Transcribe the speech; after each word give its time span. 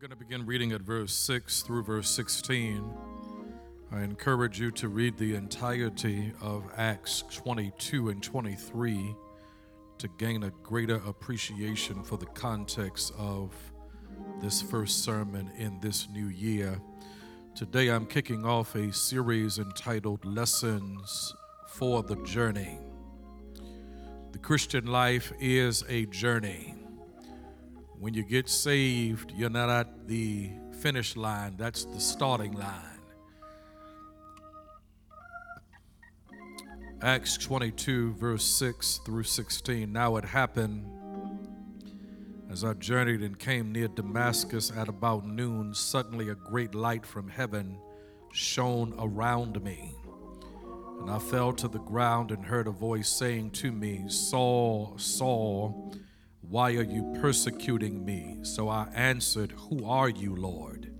Going 0.00 0.10
to 0.10 0.16
begin 0.16 0.46
reading 0.46 0.70
at 0.70 0.82
verse 0.82 1.12
6 1.12 1.62
through 1.62 1.82
verse 1.82 2.08
16. 2.08 2.88
I 3.90 4.02
encourage 4.02 4.60
you 4.60 4.70
to 4.70 4.88
read 4.88 5.18
the 5.18 5.34
entirety 5.34 6.32
of 6.40 6.70
Acts 6.76 7.24
22 7.32 8.10
and 8.10 8.22
23 8.22 9.16
to 9.98 10.08
gain 10.16 10.44
a 10.44 10.50
greater 10.62 11.02
appreciation 11.04 12.04
for 12.04 12.16
the 12.16 12.26
context 12.26 13.12
of 13.18 13.52
this 14.40 14.62
first 14.62 15.02
sermon 15.02 15.50
in 15.58 15.80
this 15.80 16.08
new 16.10 16.28
year. 16.28 16.80
Today 17.56 17.88
I'm 17.88 18.06
kicking 18.06 18.46
off 18.46 18.76
a 18.76 18.92
series 18.92 19.58
entitled 19.58 20.24
Lessons 20.24 21.34
for 21.66 22.04
the 22.04 22.22
Journey. 22.22 22.78
The 24.30 24.38
Christian 24.38 24.86
life 24.86 25.32
is 25.40 25.82
a 25.88 26.06
journey. 26.06 26.77
When 28.00 28.14
you 28.14 28.22
get 28.22 28.48
saved, 28.48 29.32
you're 29.34 29.50
not 29.50 29.68
at 29.68 30.06
the 30.06 30.50
finish 30.80 31.16
line, 31.16 31.56
that's 31.56 31.84
the 31.84 31.98
starting 31.98 32.52
line. 32.52 32.84
Acts 37.02 37.36
22, 37.38 38.14
verse 38.14 38.44
6 38.44 39.00
through 39.04 39.24
16. 39.24 39.92
Now 39.92 40.16
it 40.16 40.24
happened 40.24 40.84
as 42.50 42.64
I 42.64 42.74
journeyed 42.74 43.20
and 43.20 43.36
came 43.38 43.72
near 43.72 43.88
Damascus 43.88 44.72
at 44.76 44.88
about 44.88 45.26
noon, 45.26 45.74
suddenly 45.74 46.28
a 46.28 46.34
great 46.34 46.76
light 46.76 47.04
from 47.04 47.28
heaven 47.28 47.78
shone 48.32 48.94
around 48.98 49.62
me. 49.62 49.92
And 51.00 51.10
I 51.10 51.18
fell 51.18 51.52
to 51.54 51.68
the 51.68 51.80
ground 51.80 52.30
and 52.30 52.44
heard 52.44 52.68
a 52.68 52.72
voice 52.72 53.08
saying 53.08 53.50
to 53.52 53.72
me, 53.72 54.04
Saul, 54.08 54.94
Saul, 54.98 55.94
why 56.48 56.70
are 56.76 56.82
you 56.82 57.14
persecuting 57.20 58.06
me? 58.06 58.38
So 58.42 58.70
I 58.70 58.88
answered, 58.94 59.52
Who 59.68 59.84
are 59.84 60.08
you, 60.08 60.34
Lord? 60.34 60.90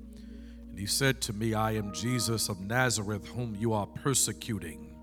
And 0.68 0.78
he 0.78 0.84
said 0.84 1.22
to 1.22 1.32
me, 1.32 1.54
I 1.54 1.72
am 1.72 1.94
Jesus 1.94 2.50
of 2.50 2.60
Nazareth, 2.60 3.26
whom 3.28 3.56
you 3.58 3.72
are 3.72 3.86
persecuting. 3.86 4.94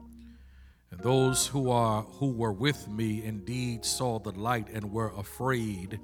And 0.91 0.99
those 0.99 1.47
who 1.47 1.71
are 1.71 2.03
who 2.03 2.27
were 2.27 2.53
with 2.53 2.87
me 2.87 3.23
indeed 3.23 3.83
saw 3.83 4.19
the 4.19 4.33
light 4.33 4.69
and 4.71 4.91
were 4.91 5.11
afraid, 5.17 5.99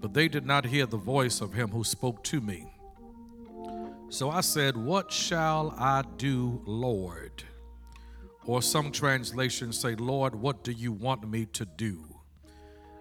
but 0.00 0.14
they 0.14 0.28
did 0.28 0.46
not 0.46 0.64
hear 0.64 0.86
the 0.86 0.96
voice 0.96 1.40
of 1.40 1.52
him 1.52 1.68
who 1.70 1.82
spoke 1.82 2.22
to 2.24 2.40
me. 2.40 2.72
So 4.10 4.30
I 4.30 4.42
said, 4.42 4.76
What 4.76 5.10
shall 5.10 5.74
I 5.76 6.04
do, 6.18 6.62
Lord? 6.66 7.42
Or 8.44 8.62
some 8.62 8.92
translations 8.92 9.76
say, 9.76 9.96
Lord, 9.96 10.36
what 10.36 10.62
do 10.62 10.70
you 10.70 10.92
want 10.92 11.28
me 11.28 11.46
to 11.46 11.66
do? 11.66 12.15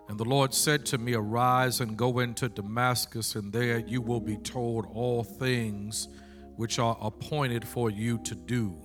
And 0.07 0.19
the 0.19 0.25
Lord 0.25 0.53
said 0.53 0.85
to 0.87 0.97
me, 0.97 1.15
Arise 1.15 1.81
and 1.81 1.97
go 1.97 2.19
into 2.19 2.47
Damascus, 2.47 3.35
and 3.35 3.51
there 3.51 3.79
you 3.79 4.01
will 4.01 4.19
be 4.19 4.37
told 4.37 4.85
all 4.93 5.23
things 5.23 6.07
which 6.55 6.77
are 6.79 6.97
appointed 7.01 7.67
for 7.67 7.89
you 7.89 8.19
to 8.19 8.35
do. 8.35 8.77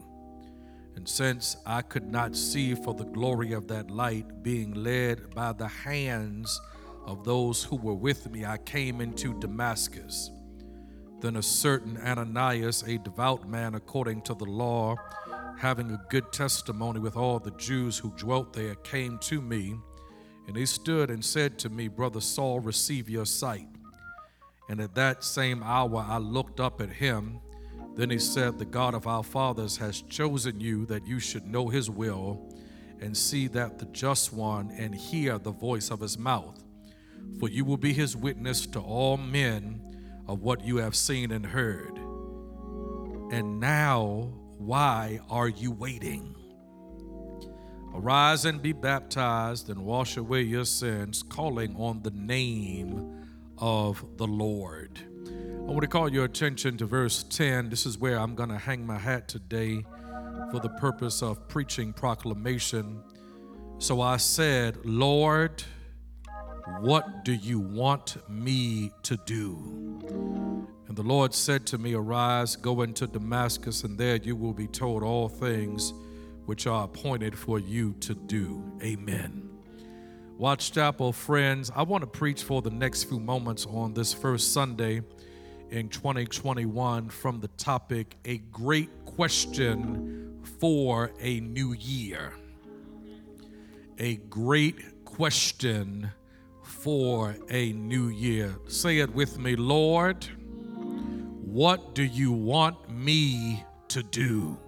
And 0.96 1.08
since 1.08 1.56
I 1.66 1.82
could 1.82 2.10
not 2.10 2.34
see 2.34 2.74
for 2.74 2.94
the 2.94 3.04
glory 3.04 3.52
of 3.52 3.68
that 3.68 3.90
light, 3.90 4.42
being 4.42 4.74
led 4.74 5.34
by 5.34 5.52
the 5.52 5.68
hands 5.68 6.60
of 7.06 7.24
those 7.24 7.62
who 7.64 7.76
were 7.76 7.94
with 7.94 8.30
me, 8.30 8.44
I 8.44 8.58
came 8.58 9.00
into 9.00 9.38
Damascus. 9.40 10.30
Then 11.20 11.36
a 11.36 11.42
certain 11.42 11.98
Ananias, 11.98 12.82
a 12.82 12.98
devout 12.98 13.48
man 13.48 13.74
according 13.74 14.22
to 14.22 14.34
the 14.34 14.46
law, 14.46 14.96
having 15.58 15.90
a 15.90 16.02
good 16.08 16.32
testimony 16.32 16.98
with 16.98 17.16
all 17.16 17.38
the 17.38 17.50
Jews 17.52 17.98
who 17.98 18.10
dwelt 18.16 18.54
there, 18.54 18.74
came 18.76 19.18
to 19.18 19.42
me 19.42 19.76
and 20.50 20.56
he 20.56 20.66
stood 20.66 21.10
and 21.10 21.24
said 21.24 21.60
to 21.60 21.68
me, 21.68 21.86
Brother 21.86 22.20
Saul, 22.20 22.58
receive 22.58 23.08
your 23.08 23.24
sight. 23.24 23.68
And 24.68 24.80
at 24.80 24.96
that 24.96 25.22
same 25.22 25.62
hour 25.62 26.04
I 26.04 26.18
looked 26.18 26.58
up 26.58 26.80
at 26.80 26.88
him. 26.88 27.38
Then 27.94 28.10
he 28.10 28.18
said, 28.18 28.58
The 28.58 28.64
God 28.64 28.94
of 28.94 29.06
our 29.06 29.22
fathers 29.22 29.76
has 29.76 30.02
chosen 30.02 30.58
you 30.58 30.86
that 30.86 31.06
you 31.06 31.20
should 31.20 31.46
know 31.46 31.68
his 31.68 31.88
will 31.88 32.52
and 32.98 33.16
see 33.16 33.46
that 33.46 33.78
the 33.78 33.84
just 33.92 34.32
one 34.32 34.72
and 34.72 34.92
hear 34.92 35.38
the 35.38 35.52
voice 35.52 35.88
of 35.92 36.00
his 36.00 36.18
mouth. 36.18 36.60
For 37.38 37.48
you 37.48 37.64
will 37.64 37.76
be 37.76 37.92
his 37.92 38.16
witness 38.16 38.66
to 38.66 38.80
all 38.80 39.18
men 39.18 39.80
of 40.26 40.42
what 40.42 40.64
you 40.64 40.78
have 40.78 40.96
seen 40.96 41.30
and 41.30 41.46
heard. 41.46 41.96
And 43.30 43.60
now, 43.60 44.32
why 44.58 45.20
are 45.30 45.48
you 45.48 45.70
waiting? 45.70 46.34
Arise 47.94 48.44
and 48.44 48.62
be 48.62 48.72
baptized 48.72 49.68
and 49.68 49.84
wash 49.84 50.16
away 50.16 50.42
your 50.42 50.64
sins, 50.64 51.22
calling 51.22 51.74
on 51.76 52.02
the 52.02 52.10
name 52.10 53.26
of 53.58 54.04
the 54.16 54.26
Lord. 54.26 55.00
I 55.26 55.72
want 55.72 55.82
to 55.82 55.88
call 55.88 56.10
your 56.10 56.24
attention 56.24 56.76
to 56.78 56.86
verse 56.86 57.24
10. 57.24 57.68
This 57.68 57.86
is 57.86 57.98
where 57.98 58.18
I'm 58.18 58.34
going 58.34 58.48
to 58.48 58.58
hang 58.58 58.86
my 58.86 58.98
hat 58.98 59.28
today 59.28 59.84
for 60.50 60.60
the 60.60 60.68
purpose 60.68 61.22
of 61.22 61.46
preaching 61.48 61.92
proclamation. 61.92 63.02
So 63.78 64.00
I 64.00 64.16
said, 64.18 64.78
Lord, 64.84 65.62
what 66.80 67.24
do 67.24 67.32
you 67.32 67.58
want 67.58 68.16
me 68.28 68.92
to 69.02 69.16
do? 69.26 69.56
And 70.88 70.96
the 70.96 71.02
Lord 71.02 71.34
said 71.34 71.66
to 71.68 71.78
me, 71.78 71.94
Arise, 71.94 72.56
go 72.56 72.82
into 72.82 73.06
Damascus, 73.06 73.84
and 73.84 73.98
there 73.98 74.16
you 74.16 74.36
will 74.36 74.52
be 74.52 74.66
told 74.66 75.02
all 75.02 75.28
things 75.28 75.92
which 76.50 76.66
are 76.66 76.82
appointed 76.82 77.38
for 77.38 77.60
you 77.60 77.92
to 78.00 78.12
do. 78.12 78.60
Amen. 78.82 79.48
Watch 80.36 80.72
Chapel 80.72 81.12
friends, 81.12 81.70
I 81.76 81.84
want 81.84 82.02
to 82.02 82.08
preach 82.08 82.42
for 82.42 82.60
the 82.60 82.72
next 82.72 83.04
few 83.04 83.20
moments 83.20 83.66
on 83.66 83.94
this 83.94 84.12
first 84.12 84.52
Sunday 84.52 85.02
in 85.70 85.88
2021 85.88 87.08
from 87.08 87.38
the 87.38 87.46
topic 87.56 88.16
A 88.24 88.38
Great 88.38 88.90
Question 89.04 90.42
for 90.58 91.12
a 91.20 91.38
New 91.38 91.72
Year. 91.74 92.32
A 93.98 94.16
great 94.16 95.04
question 95.04 96.10
for 96.64 97.36
a 97.48 97.72
new 97.74 98.08
year. 98.08 98.56
Say 98.66 98.98
it 98.98 99.14
with 99.14 99.38
me, 99.38 99.54
Lord. 99.54 100.26
What 101.44 101.94
do 101.94 102.02
you 102.02 102.32
want 102.32 102.90
me 102.90 103.64
to 103.86 104.02
do? 104.02 104.58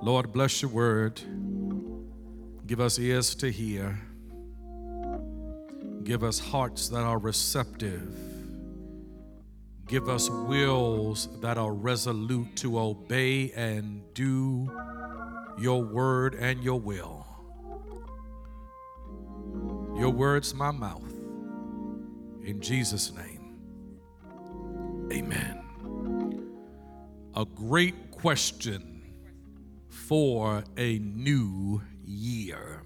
Lord, 0.00 0.32
bless 0.32 0.62
your 0.62 0.70
word. 0.70 1.20
Give 2.66 2.80
us 2.80 2.98
ears 2.98 3.34
to 3.36 3.50
hear. 3.50 3.98
Give 6.04 6.22
us 6.22 6.38
hearts 6.38 6.88
that 6.88 7.00
are 7.00 7.18
receptive. 7.18 8.08
Give 9.88 10.08
us 10.08 10.30
wills 10.30 11.28
that 11.40 11.58
are 11.58 11.72
resolute 11.72 12.54
to 12.56 12.78
obey 12.78 13.50
and 13.52 14.02
do 14.14 14.70
your 15.58 15.82
word 15.82 16.34
and 16.34 16.62
your 16.62 16.78
will. 16.78 17.26
Your 19.98 20.10
words, 20.10 20.54
my 20.54 20.70
mouth. 20.70 21.12
In 22.44 22.60
Jesus' 22.60 23.12
name, 23.12 23.58
amen. 25.12 25.58
A 27.34 27.44
great 27.44 28.10
question 28.12 28.87
for 29.88 30.64
a 30.76 30.98
new 30.98 31.82
year. 32.04 32.82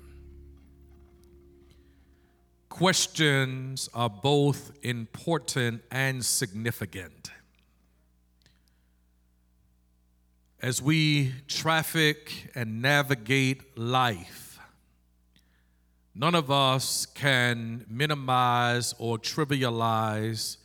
Questions 2.69 3.89
are 3.93 4.09
both 4.09 4.73
important 4.83 5.83
and 5.91 6.25
significant. 6.25 7.31
As 10.61 10.81
we 10.81 11.33
traffic 11.49 12.51
and 12.55 12.81
navigate 12.81 13.77
life, 13.77 14.59
none 16.15 16.35
of 16.35 16.51
us 16.51 17.05
can 17.05 17.85
minimize 17.89 18.95
or 18.99 19.19
trivialize 19.19 20.57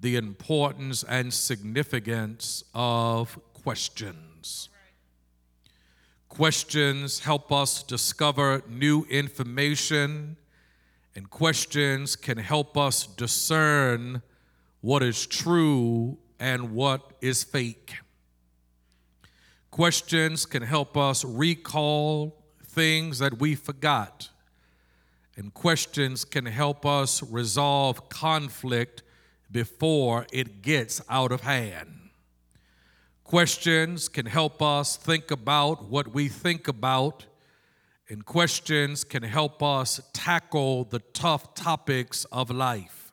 the 0.00 0.16
importance 0.16 1.04
and 1.04 1.32
significance 1.34 2.64
of 2.74 3.38
questions. 3.52 4.68
Questions 6.32 7.18
help 7.18 7.52
us 7.52 7.82
discover 7.82 8.62
new 8.66 9.04
information, 9.10 10.38
and 11.14 11.28
questions 11.28 12.16
can 12.16 12.38
help 12.38 12.74
us 12.74 13.06
discern 13.06 14.22
what 14.80 15.02
is 15.02 15.26
true 15.26 16.16
and 16.40 16.72
what 16.74 17.12
is 17.20 17.44
fake. 17.44 17.96
Questions 19.70 20.46
can 20.46 20.62
help 20.62 20.96
us 20.96 21.22
recall 21.22 22.42
things 22.64 23.18
that 23.18 23.38
we 23.38 23.54
forgot, 23.54 24.30
and 25.36 25.52
questions 25.52 26.24
can 26.24 26.46
help 26.46 26.86
us 26.86 27.22
resolve 27.22 28.08
conflict 28.08 29.02
before 29.50 30.26
it 30.32 30.62
gets 30.62 31.02
out 31.10 31.30
of 31.30 31.42
hand. 31.42 32.01
Questions 33.32 34.10
can 34.10 34.26
help 34.26 34.60
us 34.60 34.94
think 34.94 35.30
about 35.30 35.88
what 35.88 36.12
we 36.12 36.28
think 36.28 36.68
about, 36.68 37.24
and 38.10 38.26
questions 38.26 39.04
can 39.04 39.22
help 39.22 39.62
us 39.62 40.02
tackle 40.12 40.84
the 40.84 40.98
tough 41.14 41.54
topics 41.54 42.26
of 42.26 42.50
life. 42.50 43.10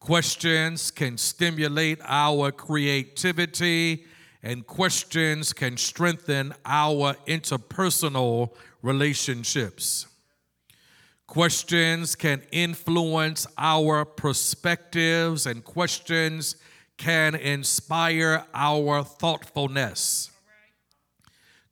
Questions 0.00 0.90
can 0.90 1.18
stimulate 1.18 1.98
our 2.02 2.50
creativity, 2.50 4.06
and 4.42 4.66
questions 4.66 5.52
can 5.52 5.76
strengthen 5.76 6.54
our 6.64 7.12
interpersonal 7.26 8.54
relationships. 8.80 10.06
Questions 11.26 12.14
can 12.14 12.40
influence 12.52 13.46
our 13.58 14.06
perspectives, 14.06 15.44
and 15.44 15.62
questions 15.62 16.56
can 16.98 17.34
inspire 17.34 18.44
our 18.52 19.02
thoughtfulness. 19.02 20.30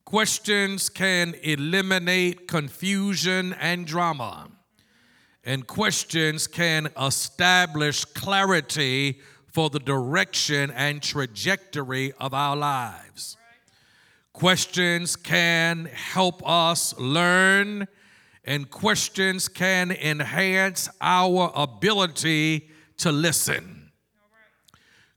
Questions 0.06 0.88
can 0.88 1.34
eliminate 1.42 2.48
confusion 2.48 3.52
and 3.60 3.86
drama 3.86 4.48
and 5.46 5.64
questions 5.64 6.48
can 6.48 6.88
establish 7.00 8.04
clarity 8.04 9.20
for 9.46 9.70
the 9.70 9.78
direction 9.78 10.72
and 10.72 11.00
trajectory 11.00 12.12
of 12.18 12.34
our 12.34 12.56
lives. 12.56 13.36
Questions 14.32 15.14
can 15.14 15.86
help 15.86 16.46
us 16.46 16.98
learn, 16.98 17.86
and 18.44 18.68
questions 18.68 19.48
can 19.48 19.92
enhance 19.92 20.90
our 21.00 21.52
ability 21.54 22.68
to 22.98 23.12
listen. 23.12 23.75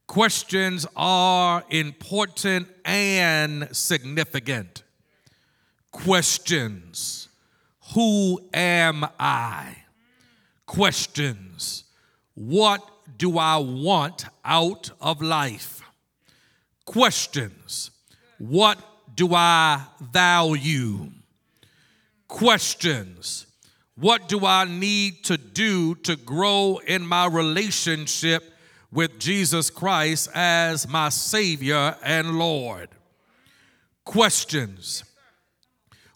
Questions 0.09 0.87
are 0.95 1.63
important 1.69 2.67
and 2.83 3.67
significant. 3.71 4.81
Questions 5.91 7.29
Who 7.93 8.41
am 8.51 9.05
I? 9.19 9.75
questions 10.65 11.83
What 12.33 12.81
do 13.19 13.37
I 13.37 13.57
want 13.57 14.25
out 14.43 14.89
of 14.99 15.21
life? 15.21 15.83
Questions 16.85 17.91
What 18.39 18.79
do 19.13 19.35
I 19.35 19.85
value? 20.01 21.11
Questions 22.27 23.45
What 23.93 24.27
do 24.27 24.43
I 24.43 24.65
need 24.65 25.23
to 25.25 25.37
do 25.37 25.93
to 25.93 26.15
grow 26.15 26.79
in 26.87 27.05
my 27.05 27.27
relationship 27.27 28.55
with 28.91 29.19
Jesus 29.19 29.69
Christ 29.69 30.29
as 30.33 30.87
my 30.87 31.09
Savior 31.09 31.95
and 32.03 32.37
Lord? 32.39 32.89
Questions 34.05 35.03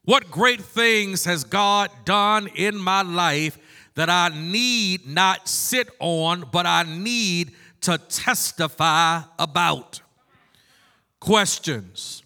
What 0.04 0.31
great 0.31 0.62
things 0.62 1.25
has 1.25 1.44
God 1.44 1.90
done 2.06 2.48
in 2.48 2.78
my 2.78 3.02
life 3.02 3.58
that 3.96 4.10
I 4.10 4.30
need 4.30 5.08
not 5.08 5.48
sit 5.48 5.90
on, 6.00 6.46
but 6.52 6.66
I 6.66 6.84
need 6.84 7.54
to 7.81 7.98
testify 7.98 9.22
about. 9.38 10.02
Questions 11.19 12.24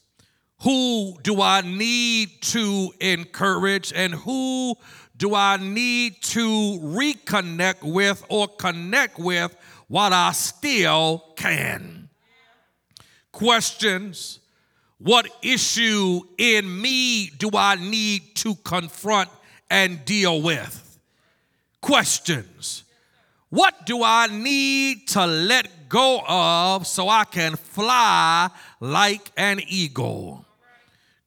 Who 0.63 1.17
do 1.21 1.41
I 1.41 1.61
need 1.61 2.41
to 2.43 2.91
encourage, 2.99 3.93
and 3.93 4.13
who 4.13 4.75
do 5.17 5.35
I 5.35 5.57
need 5.57 6.21
to 6.21 6.79
reconnect 6.79 7.83
with 7.83 8.23
or 8.29 8.47
connect 8.47 9.19
with 9.19 9.55
while 9.87 10.13
I 10.13 10.31
still 10.33 11.23
can? 11.35 12.09
Questions 13.31 14.39
What 14.99 15.27
issue 15.43 16.21
in 16.37 16.81
me 16.81 17.29
do 17.29 17.51
I 17.53 17.75
need 17.75 18.35
to 18.37 18.55
confront 18.55 19.29
and 19.69 20.03
deal 20.05 20.41
with? 20.41 20.83
questions. 21.81 22.83
What 23.49 23.85
do 23.85 24.03
I 24.03 24.27
need 24.27 25.07
to 25.09 25.25
let 25.25 25.87
go 25.87 26.21
of 26.27 26.85
so 26.85 27.07
I 27.07 27.23
can 27.23 27.55
fly 27.55 28.49
like 28.81 29.31
an 29.37 29.61
eagle? 29.67 30.45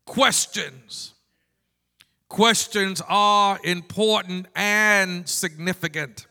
Questions. 0.04 1.14
Questions 2.28 3.00
are 3.08 3.58
important 3.64 4.46
and 4.54 5.26
significant. 5.26 6.26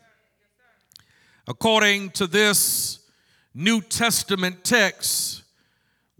According 1.50 2.10
to 2.10 2.28
this 2.28 3.00
New 3.54 3.80
Testament 3.80 4.62
text, 4.62 5.42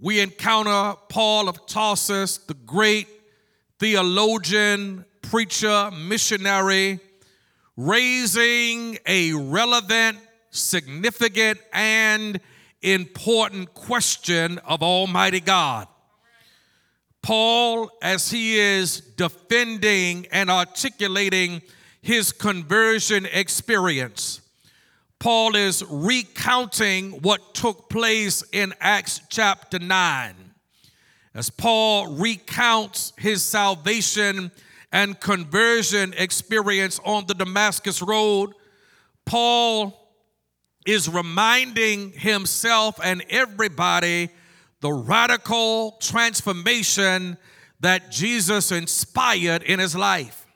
we 0.01 0.19
encounter 0.19 0.99
Paul 1.09 1.49
of 1.49 1.69
Tarsus, 1.69 2.39
the 2.39 2.55
great 2.55 3.07
theologian, 3.79 5.05
preacher, 5.23 5.93
missionary 5.93 6.99
raising 7.77 8.99
a 9.07 9.33
relevant, 9.35 10.19
significant, 10.51 11.61
and 11.73 12.41
important 12.83 13.73
question 13.73 14.59
of 14.59 14.83
Almighty 14.83 15.39
God. 15.39 15.87
Paul, 17.23 17.89
as 18.03 18.33
he 18.33 18.59
is 18.59 18.99
defending 18.99 20.27
and 20.33 20.51
articulating 20.51 21.63
his 22.03 22.33
conversion 22.33 23.27
experience, 23.27 24.41
Paul 25.21 25.55
is 25.55 25.85
recounting 25.87 27.11
what 27.21 27.55
took 27.55 27.91
place 27.91 28.43
in 28.53 28.73
Acts 28.81 29.21
chapter 29.29 29.79
9. 29.79 30.35
As 31.35 31.51
Paul 31.51 32.17
recounts 32.17 33.13
his 33.19 33.43
salvation 33.43 34.51
and 34.91 35.21
conversion 35.21 36.15
experience 36.17 36.99
on 37.05 37.27
the 37.27 37.35
Damascus 37.35 38.01
Road, 38.01 38.55
Paul 39.27 39.95
is 40.87 41.07
reminding 41.07 42.13
himself 42.13 42.99
and 43.05 43.23
everybody 43.29 44.31
the 44.81 44.91
radical 44.91 45.99
transformation 46.01 47.37
that 47.81 48.11
Jesus 48.11 48.73
inspired 48.73 49.63
in 49.65 49.81
his 49.81 49.95
life. 49.95 50.47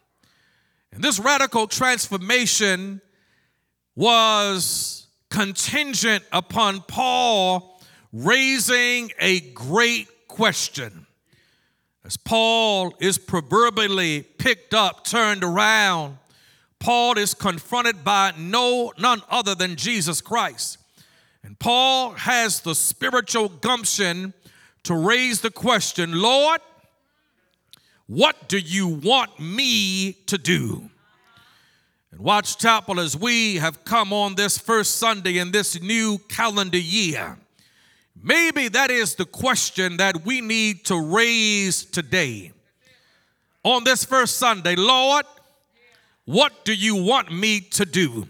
And 0.91 1.05
this 1.05 1.19
radical 1.19 1.67
transformation 1.67 3.03
was 3.97 5.07
contingent 5.31 6.25
upon 6.33 6.81
Paul 6.83 7.81
raising 8.13 9.11
a 9.19 9.41
great 9.41 10.09
question. 10.29 11.07
As 12.05 12.17
Paul 12.17 12.95
is 13.01 13.19
proverbially 13.19 14.23
picked 14.23 14.75
up, 14.75 15.05
turned 15.05 15.43
around, 15.43 16.19
Paul 16.79 17.17
is 17.17 17.33
confronted 17.33 18.05
by 18.05 18.35
no 18.37 18.93
none 18.99 19.23
other 19.31 19.55
than 19.55 19.77
Jesus 19.77 20.21
Christ. 20.21 20.79
And 21.43 21.59
Paul 21.59 22.13
has 22.13 22.61
the 22.61 22.75
spiritual 22.75 23.49
gumption 23.49 24.35
to 24.85 24.95
raise 24.95 25.41
the 25.41 25.51
question, 25.51 26.21
Lord, 26.21 26.61
what 28.07 28.49
do 28.49 28.59
you 28.59 28.87
want 28.89 29.41
me 29.41 30.13
to 30.27 30.37
do? 30.37 30.91
And 32.15 32.23
Watch 32.23 32.59
Chapel, 32.59 33.01
as 33.01 33.17
we 33.17 33.57
have 33.57 33.85
come 33.85 34.13
on 34.13 34.37
this 34.37 34.57
first 34.57 34.99
Sunday 34.99 35.39
in 35.39 35.51
this 35.51 35.83
new 35.83 36.19
calendar 36.29 36.79
year, 36.79 37.37
Maybe 38.23 38.69
that 38.69 38.91
is 38.91 39.17
the 39.17 39.25
question 39.25 39.99
that 39.99 40.25
we 40.25 40.41
need 40.41 40.85
to 40.87 40.99
raise 40.99 41.85
today. 41.85 42.53
On 43.63 43.85
this 43.85 44.05
first 44.05 44.39
Sunday, 44.39 44.77
Lord, 44.77 45.27
what 46.25 46.65
do 46.65 46.73
you 46.73 46.95
want 46.95 47.31
me 47.31 47.61
to 47.61 47.85
do? 47.85 48.27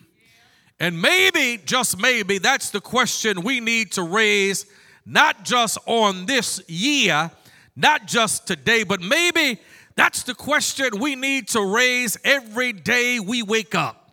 And 0.81 1.01
maybe, 1.01 1.61
just 1.65 2.01
maybe, 2.01 2.39
that's 2.39 2.71
the 2.71 2.81
question 2.81 3.43
we 3.43 3.61
need 3.61 3.93
to 3.93 4.03
raise, 4.03 4.67
not 5.07 5.45
just 5.45 5.79
on 5.87 6.27
this 6.27 6.61
year, 6.67 7.31
not 7.77 8.07
just 8.07 8.49
today, 8.49 8.83
but 8.83 9.01
maybe 9.01 9.61
that's 9.97 10.25
the 10.25 10.35
question 10.35 10.99
we 10.99 11.15
need 11.15 11.49
to 11.49 11.65
raise 11.65 12.17
every 12.25 12.73
day 12.73 13.21
we 13.21 13.43
wake 13.43 13.75
up. 13.75 14.11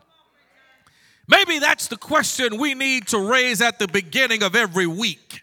Maybe 1.28 1.60
that's 1.60 1.88
the 1.88 1.98
question 1.98 2.58
we 2.58 2.74
need 2.74 3.08
to 3.08 3.20
raise 3.20 3.62
at 3.62 3.80
the 3.80 3.88
beginning 3.88 4.44
of 4.44 4.56
every 4.56 4.88
week. 4.88 5.42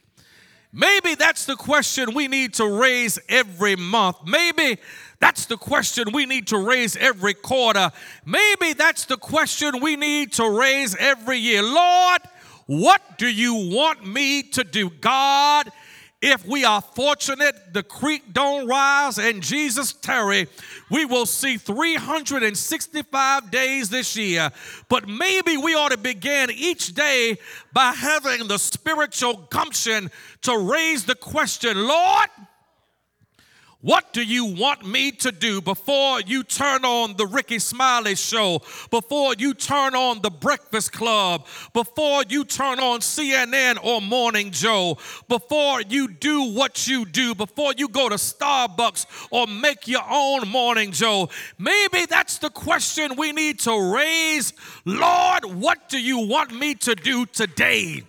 Maybe 0.73 1.15
that's 1.15 1.47
the 1.47 1.57
question 1.57 2.15
we 2.15 2.29
need 2.29 2.55
to 2.55 2.67
raise 2.67 3.19
every 3.29 3.75
month. 3.75 4.19
Maybe 4.27 4.79
that's 5.19 5.47
the 5.47 5.57
question 5.57 6.13
we 6.13 6.27
need 6.27 6.47
to 6.49 6.59
raise 6.59 6.95
every 6.97 7.35
quarter. 7.35 7.91
Maybe 8.27 8.75
that's 8.75 9.07
the 9.07 9.17
question 9.17 9.81
we 9.81 9.97
need 9.97 10.33
to 10.35 10.49
raise 10.49 10.95
every 10.97 11.39
year. 11.39 11.63
Lord, 11.63 12.21
what 12.67 13.17
do 13.17 13.27
you 13.27 13.55
want 13.75 14.07
me 14.07 14.43
to 14.43 14.63
do? 14.63 14.91
God, 14.91 15.73
if 16.21 16.45
we 16.45 16.65
are 16.65 16.81
fortunate, 16.81 17.73
the 17.73 17.85
creek 17.85 18.33
don't 18.33 18.67
rise 18.67 19.19
and 19.19 19.41
Jesus 19.41 19.93
tarry, 19.93 20.49
we 20.91 21.05
will 21.05 21.27
see 21.27 21.57
365 21.57 23.51
days 23.51 23.89
this 23.89 24.17
year. 24.17 24.51
But 24.89 25.09
maybe 25.09 25.57
we 25.57 25.75
ought 25.75 25.93
to 25.93 25.99
begin 25.99 26.51
each 26.51 26.95
day 26.95 27.39
by 27.73 27.93
having 27.93 28.49
the 28.49 28.59
spiritual 28.59 29.47
gumption 29.51 30.11
to 30.43 30.59
raise 30.59 31.05
the 31.05 31.15
question, 31.15 31.87
Lord, 31.87 32.29
What 33.81 34.13
do 34.13 34.23
you 34.23 34.45
want 34.45 34.85
me 34.85 35.13
to 35.13 35.31
do 35.31 35.61
before 35.61 36.21
you 36.23 36.43
turn 36.43 36.85
on 36.85 37.17
the 37.17 37.29
Rickey 37.29 37.61
Smiley 37.61 38.17
show, 38.17 38.61
before 38.91 39.35
you 39.39 39.55
turn 39.55 39.95
on 39.95 40.21
the 40.21 40.31
Breakfast 40.31 40.91
Club, 40.91 41.47
before 41.73 42.25
you 42.29 42.45
turn 42.45 42.81
on 42.81 42.99
CNN 42.99 43.79
or 43.85 44.01
Morning 44.01 44.51
Joe, 44.51 44.99
before 45.29 45.81
you 45.83 46.09
do 46.09 46.51
what 46.55 46.89
you 46.89 47.05
do, 47.05 47.37
before 47.37 47.73
you 47.77 47.87
go 47.87 48.09
to 48.09 48.17
Starbucks 48.17 49.07
or 49.31 49.47
make 49.47 49.87
your 49.87 50.05
own 50.11 50.49
Morning 50.49 50.91
Joe? 50.91 51.29
Maybe 51.57 52.05
that's 52.07 52.39
the 52.39 52.51
question 52.51 53.15
we 53.15 53.31
need 53.31 53.61
to 53.61 53.95
raise. 53.95 54.55
Lord, 54.87 55.45
what 55.45 55.89
do 55.89 56.01
you 56.01 56.19
want 56.27 56.53
me 56.53 56.75
to 56.75 56.97
do 56.97 57.27
today? 57.27 58.03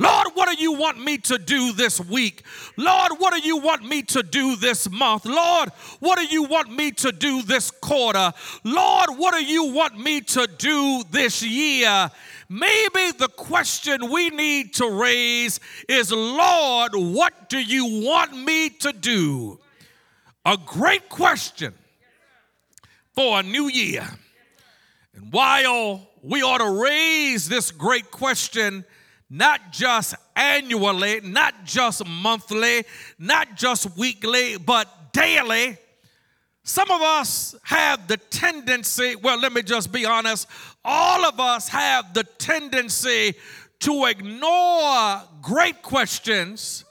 Lord, 0.00 0.28
what 0.32 0.48
do 0.48 0.54
you 0.54 0.72
want 0.72 0.98
me 0.98 1.18
to 1.18 1.36
do 1.36 1.72
this 1.72 2.00
week? 2.00 2.42
Lord, 2.78 3.12
what 3.18 3.34
do 3.34 3.46
you 3.46 3.58
want 3.58 3.84
me 3.84 4.00
to 4.04 4.22
do 4.22 4.56
this 4.56 4.90
month? 4.90 5.26
Lord, 5.26 5.68
what 5.98 6.18
do 6.18 6.24
you 6.24 6.44
want 6.44 6.74
me 6.74 6.90
to 6.92 7.12
do 7.12 7.42
this 7.42 7.70
quarter? 7.70 8.32
Lord, 8.64 9.10
what 9.10 9.34
do 9.34 9.44
you 9.44 9.66
want 9.66 9.98
me 9.98 10.22
to 10.22 10.46
do 10.56 11.04
this 11.10 11.42
year? 11.42 12.10
Maybe 12.48 13.12
the 13.12 13.28
question 13.28 14.10
we 14.10 14.30
need 14.30 14.72
to 14.76 14.90
raise 14.90 15.60
is 15.86 16.10
Lord, 16.10 16.92
what 16.94 17.50
do 17.50 17.60
you 17.60 18.02
want 18.02 18.34
me 18.34 18.70
to 18.70 18.94
do? 18.94 19.60
A 20.46 20.56
great 20.56 21.10
question 21.10 21.74
for 23.14 23.40
a 23.40 23.42
new 23.42 23.68
year. 23.68 24.08
And 25.14 25.30
while 25.30 26.08
we 26.22 26.40
ought 26.40 26.58
to 26.58 26.82
raise 26.82 27.50
this 27.50 27.70
great 27.70 28.10
question, 28.10 28.86
not 29.30 29.72
just 29.72 30.16
annually, 30.34 31.20
not 31.22 31.64
just 31.64 32.04
monthly, 32.04 32.84
not 33.18 33.54
just 33.54 33.96
weekly, 33.96 34.56
but 34.58 35.12
daily. 35.12 35.78
Some 36.64 36.90
of 36.90 37.00
us 37.00 37.54
have 37.62 38.08
the 38.08 38.16
tendency, 38.16 39.14
well, 39.16 39.38
let 39.38 39.52
me 39.52 39.62
just 39.62 39.92
be 39.92 40.04
honest, 40.04 40.48
all 40.84 41.24
of 41.24 41.38
us 41.38 41.68
have 41.68 42.12
the 42.12 42.24
tendency 42.24 43.34
to 43.80 44.04
ignore 44.06 45.22
great 45.40 45.80
questions 45.80 46.84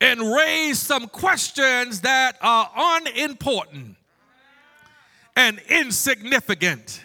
and 0.00 0.20
raise 0.20 0.78
some 0.78 1.08
questions 1.08 2.02
that 2.02 2.36
are 2.42 2.70
unimportant 2.76 3.96
and 5.34 5.60
insignificant. 5.70 7.00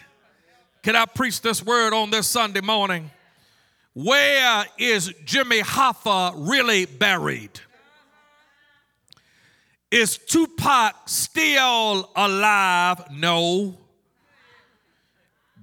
Can 0.82 0.96
I 0.96 1.06
preach 1.06 1.40
this 1.40 1.64
word 1.64 1.94
on 1.94 2.10
this 2.10 2.26
Sunday 2.26 2.60
morning? 2.60 3.10
Where 3.94 4.64
is 4.78 5.12
Jimmy 5.24 5.60
Hoffa 5.60 6.32
really 6.36 6.86
buried? 6.86 7.60
Is 9.90 10.16
Tupac 10.16 10.94
still 11.06 12.10
alive? 12.16 13.02
No. 13.12 13.76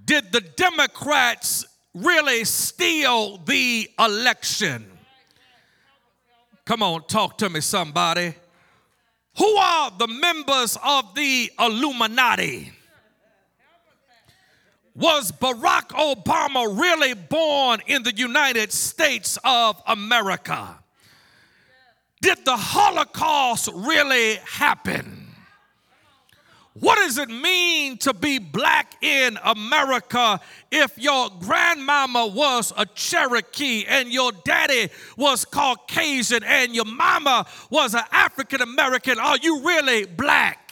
Did 0.06 0.32
the 0.32 0.42
Democrats 0.42 1.66
really 1.96 2.46
steal 2.46 3.38
the 3.38 3.90
election? 3.98 4.86
Come 6.66 6.84
on, 6.84 7.08
talk 7.08 7.40
to 7.40 7.50
me, 7.50 7.62
somebody. 7.62 8.36
Who 9.40 9.56
are 9.56 9.92
the 9.98 10.08
members 10.08 10.78
of 10.84 11.16
the 11.16 11.52
Illuminati? 11.60 12.74
Was 15.00 15.32
Barack 15.32 15.92
Obama 15.92 16.78
really 16.78 17.14
born 17.14 17.80
in 17.88 18.04
the 18.04 18.14
United 18.14 18.74
States 18.74 19.40
of 19.46 19.82
America? 19.88 20.78
Did 22.22 22.44
the 22.44 22.58
Holocaust 22.58 23.70
really 23.74 24.36
happen? 24.46 25.28
What 26.74 26.98
does 26.98 27.18
it 27.18 27.30
mean 27.30 27.98
to 28.00 28.14
be 28.14 28.40
black 28.40 29.02
in 29.02 29.40
America 29.42 30.42
if 30.70 30.98
your 30.98 31.30
grandmama 31.40 32.28
was 32.28 32.74
a 32.76 32.86
Cherokee 32.86 33.86
and 33.88 34.12
your 34.12 34.34
daddy 34.44 34.90
was 35.16 35.46
Caucasian 35.46 36.44
and 36.44 36.76
your 36.76 36.86
mama 36.86 37.46
was 37.70 37.96
an 37.96 38.04
African 38.12 38.62
American? 38.62 39.18
Are 39.18 39.38
you 39.38 39.62
really 39.62 40.06
black? 40.06 40.69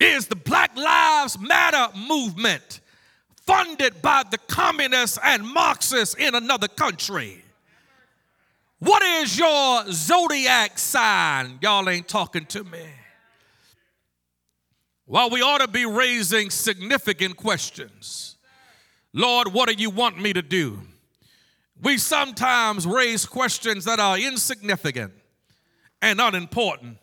Is 0.00 0.26
the 0.26 0.36
Black 0.36 0.76
Lives 0.76 1.38
Matter 1.38 1.96
movement 1.96 2.80
funded 3.36 4.00
by 4.02 4.22
the 4.30 4.38
communists 4.38 5.18
and 5.22 5.42
Marxists 5.46 6.14
in 6.14 6.34
another 6.34 6.68
country? 6.68 7.44
What 8.78 9.02
is 9.02 9.38
your 9.38 9.84
zodiac 9.90 10.78
sign? 10.78 11.58
Y'all 11.62 11.88
ain't 11.88 12.08
talking 12.08 12.44
to 12.46 12.64
me. 12.64 12.84
Well, 15.06 15.30
we 15.30 15.42
ought 15.42 15.60
to 15.60 15.68
be 15.68 15.86
raising 15.86 16.50
significant 16.50 17.36
questions. 17.36 18.36
Lord, 19.12 19.52
what 19.52 19.68
do 19.68 19.74
you 19.74 19.90
want 19.90 20.20
me 20.20 20.32
to 20.32 20.42
do? 20.42 20.80
We 21.82 21.98
sometimes 21.98 22.86
raise 22.86 23.26
questions 23.26 23.84
that 23.84 24.00
are 24.00 24.18
insignificant 24.18 25.12
and 26.00 26.20
unimportant. 26.20 26.98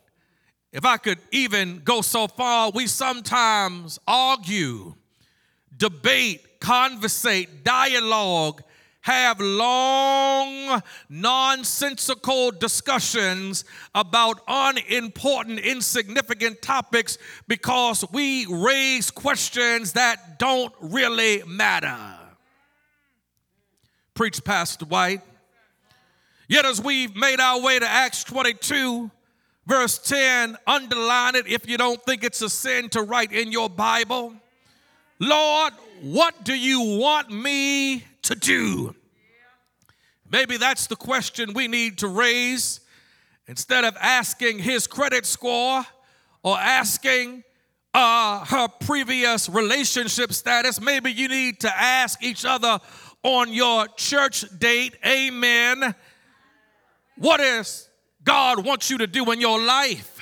If 0.72 0.86
I 0.86 0.98
could 0.98 1.20
even 1.32 1.82
go 1.84 2.02
so 2.02 2.28
far, 2.28 2.72
we 2.72 2.88
sometimes 2.88 4.00
argue, 4.08 4.96
debate, 5.78 6.60
conversate, 6.62 7.64
dialogue, 7.64 8.64
have 9.02 9.40
long, 9.40 10.82
nonsensical 11.10 12.52
discussions 12.52 13.66
about 13.96 14.42
unimportant, 14.48 15.60
insignificant 15.60 16.62
topics 16.62 17.18
because 17.48 18.06
we 18.12 18.46
raise 18.46 19.10
questions 19.12 19.94
that 19.94 20.38
don't 20.40 20.74
really 20.80 21.44
matter. 21.48 21.98
Preach, 24.14 24.44
Pastor 24.44 24.86
White. 24.86 25.22
Yet, 26.48 26.66
as 26.66 26.82
we've 26.82 27.16
made 27.16 27.40
our 27.40 27.60
way 27.60 27.80
to 27.80 27.88
Acts 27.88 28.24
22, 28.24 29.10
Verse 29.72 30.00
10, 30.00 30.58
underline 30.68 31.36
it 31.36 31.48
if 31.48 31.66
you 31.66 31.78
don't 31.78 32.04
think 32.04 32.26
it's 32.26 32.42
a 32.42 32.50
sin 32.50 32.90
to 32.90 33.04
write 33.04 33.32
in 33.32 33.54
your 33.54 33.70
Bible. 33.70 34.34
Lord, 35.18 35.72
what 36.02 36.44
do 36.44 36.54
you 36.54 37.00
want 37.00 37.32
me 37.32 38.04
to 38.24 38.36
do? 38.36 38.94
Maybe 40.30 40.58
that's 40.58 40.88
the 40.88 40.98
question 40.98 41.54
we 41.54 41.70
need 41.70 42.00
to 42.00 42.10
raise 42.10 42.82
instead 43.48 43.86
of 43.86 43.96
asking 44.02 44.60
his 44.60 44.88
credit 44.88 45.26
score 45.26 45.86
or 46.44 46.58
asking 46.58 47.46
uh, 47.94 48.44
her 48.44 48.68
previous 48.68 49.48
relationship 49.48 50.34
status. 50.34 50.82
Maybe 50.82 51.14
you 51.14 51.30
need 51.30 51.62
to 51.62 51.74
ask 51.74 52.22
each 52.22 52.44
other 52.44 52.78
on 53.24 53.54
your 53.54 53.88
church 53.96 54.44
date, 54.60 54.98
Amen. 55.06 55.96
What 57.16 57.40
is 57.40 57.88
God 58.24 58.66
wants 58.66 58.90
you 58.90 58.98
to 59.00 59.08
do 59.08 59.32
in 59.32 59.42
your 59.42 59.60
life? 59.60 60.20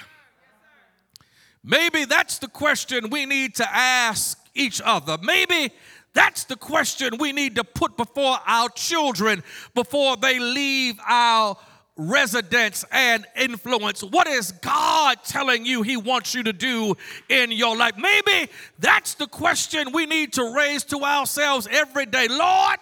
Maybe 1.64 2.06
that's 2.06 2.40
the 2.40 2.48
question 2.48 3.10
we 3.10 3.26
need 3.26 3.56
to 3.56 3.68
ask 3.70 4.40
each 4.56 4.82
other. 4.84 5.18
Maybe 5.22 5.74
that's 6.14 6.46
the 6.46 6.56
question 6.56 7.18
we 7.20 7.32
need 7.32 7.56
to 7.56 7.64
put 7.64 7.98
before 7.98 8.38
our 8.46 8.70
children 8.70 9.44
before 9.76 10.18
they 10.18 10.40
leave 10.40 11.00
our 11.08 11.58
residence 12.00 12.86
and 12.92 13.26
influence. 13.36 14.02
What 14.02 14.28
is 14.28 14.54
God 14.54 15.18
telling 15.26 15.66
you 15.66 15.82
He 15.82 15.98
wants 15.98 16.34
you 16.34 16.44
to 16.44 16.54
do 16.54 16.96
in 17.28 17.52
your 17.52 17.76
life? 17.76 17.96
Maybe 17.98 18.52
that's 18.80 19.16
the 19.16 19.28
question 19.28 19.92
we 19.92 20.06
need 20.06 20.34
to 20.34 20.54
raise 20.56 20.84
to 20.86 21.04
ourselves 21.04 21.68
every 21.70 22.06
day. 22.06 22.28
Lord, 22.30 22.78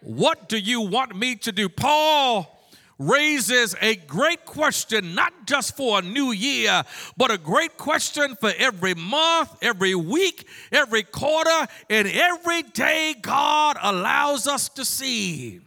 what 0.00 0.48
do 0.48 0.58
you 0.58 0.80
want 0.80 1.14
me 1.14 1.36
to 1.36 1.52
do? 1.52 1.68
Paul 1.68 2.61
raises 3.08 3.74
a 3.80 3.96
great 3.96 4.44
question, 4.44 5.14
not 5.14 5.32
just 5.46 5.76
for 5.76 5.98
a 5.98 6.02
new 6.02 6.32
year, 6.32 6.82
but 7.16 7.30
a 7.30 7.38
great 7.38 7.76
question 7.76 8.36
for 8.36 8.52
every 8.58 8.94
month, 8.94 9.56
every 9.62 9.94
week, 9.94 10.46
every 10.70 11.02
quarter, 11.02 11.66
and 11.90 12.08
every 12.08 12.62
day 12.62 13.14
God 13.20 13.76
allows 13.82 14.46
us 14.46 14.68
to 14.70 14.84
see. 14.84 15.60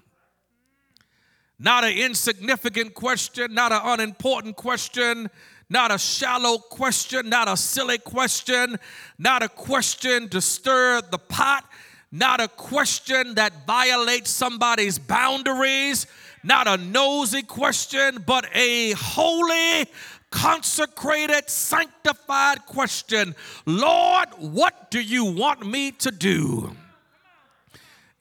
Not 1.58 1.84
an 1.84 1.98
insignificant 1.98 2.94
question, 2.94 3.54
not 3.54 3.72
an 3.72 3.82
unimportant 3.84 4.56
question, 4.56 5.30
not 5.70 5.92
a 5.92 5.98
shallow 5.98 6.58
question, 6.58 7.30
not 7.30 7.48
a 7.48 7.58
silly 7.58 7.98
question, 7.98 8.78
not 9.18 9.42
a 9.42 9.50
question 9.50 10.30
to 10.30 10.42
stir 10.42 11.02
the 11.02 11.18
pot, 11.18 11.66
not 12.12 12.42
a 12.42 12.48
question 12.48 13.36
that 13.36 13.66
violates 13.66 14.30
somebody's 14.30 15.00
boundaries 15.00 16.08
not 16.46 16.68
a 16.68 16.78
nosy 16.78 17.42
question, 17.42 18.24
but 18.26 18.46
a 18.54 18.92
holy, 18.92 19.90
consecrated, 20.30 21.50
sanctified 21.50 22.66
question 22.68 23.36
Lord, 23.66 24.30
what 24.38 24.92
do 24.92 25.02
you 25.02 25.26
want 25.26 25.66
me 25.66 25.92
to 25.92 26.12
do? 26.12 26.76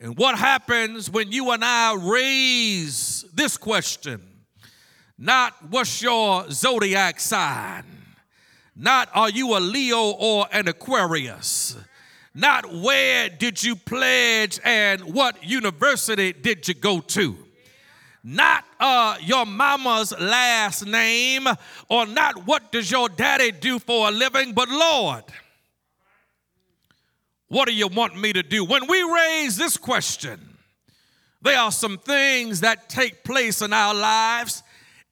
And 0.00 0.16
what 0.16 0.38
happens 0.38 1.10
when 1.10 1.32
you 1.32 1.50
and 1.50 1.64
I 1.64 1.94
raise 1.94 3.26
this 3.34 3.56
question? 3.58 4.22
Not 5.18 5.54
what's 5.68 6.02
your 6.02 6.50
zodiac 6.50 7.20
sign? 7.20 7.84
Not 8.74 9.08
are 9.14 9.30
you 9.30 9.56
a 9.56 9.60
Leo 9.60 10.10
or 10.12 10.46
an 10.50 10.66
Aquarius? 10.66 11.76
Not 12.34 12.72
where 12.72 13.28
did 13.28 13.62
you 13.62 13.76
pledge 13.76 14.58
and 14.64 15.02
what 15.14 15.44
university 15.44 16.32
did 16.32 16.66
you 16.66 16.74
go 16.74 17.00
to? 17.00 17.43
Not 18.26 18.64
uh, 18.80 19.18
your 19.20 19.44
mama's 19.44 20.18
last 20.18 20.86
name 20.86 21.46
or 21.90 22.06
not 22.06 22.46
what 22.46 22.72
does 22.72 22.90
your 22.90 23.10
daddy 23.10 23.52
do 23.52 23.78
for 23.78 24.08
a 24.08 24.10
living, 24.10 24.54
but 24.54 24.70
Lord, 24.70 25.24
what 27.48 27.68
do 27.68 27.74
you 27.74 27.86
want 27.86 28.18
me 28.18 28.32
to 28.32 28.42
do? 28.42 28.64
When 28.64 28.86
we 28.86 29.02
raise 29.02 29.58
this 29.58 29.76
question, 29.76 30.40
there 31.42 31.58
are 31.58 31.70
some 31.70 31.98
things 31.98 32.60
that 32.60 32.88
take 32.88 33.24
place 33.24 33.60
in 33.60 33.74
our 33.74 33.94
lives. 33.94 34.62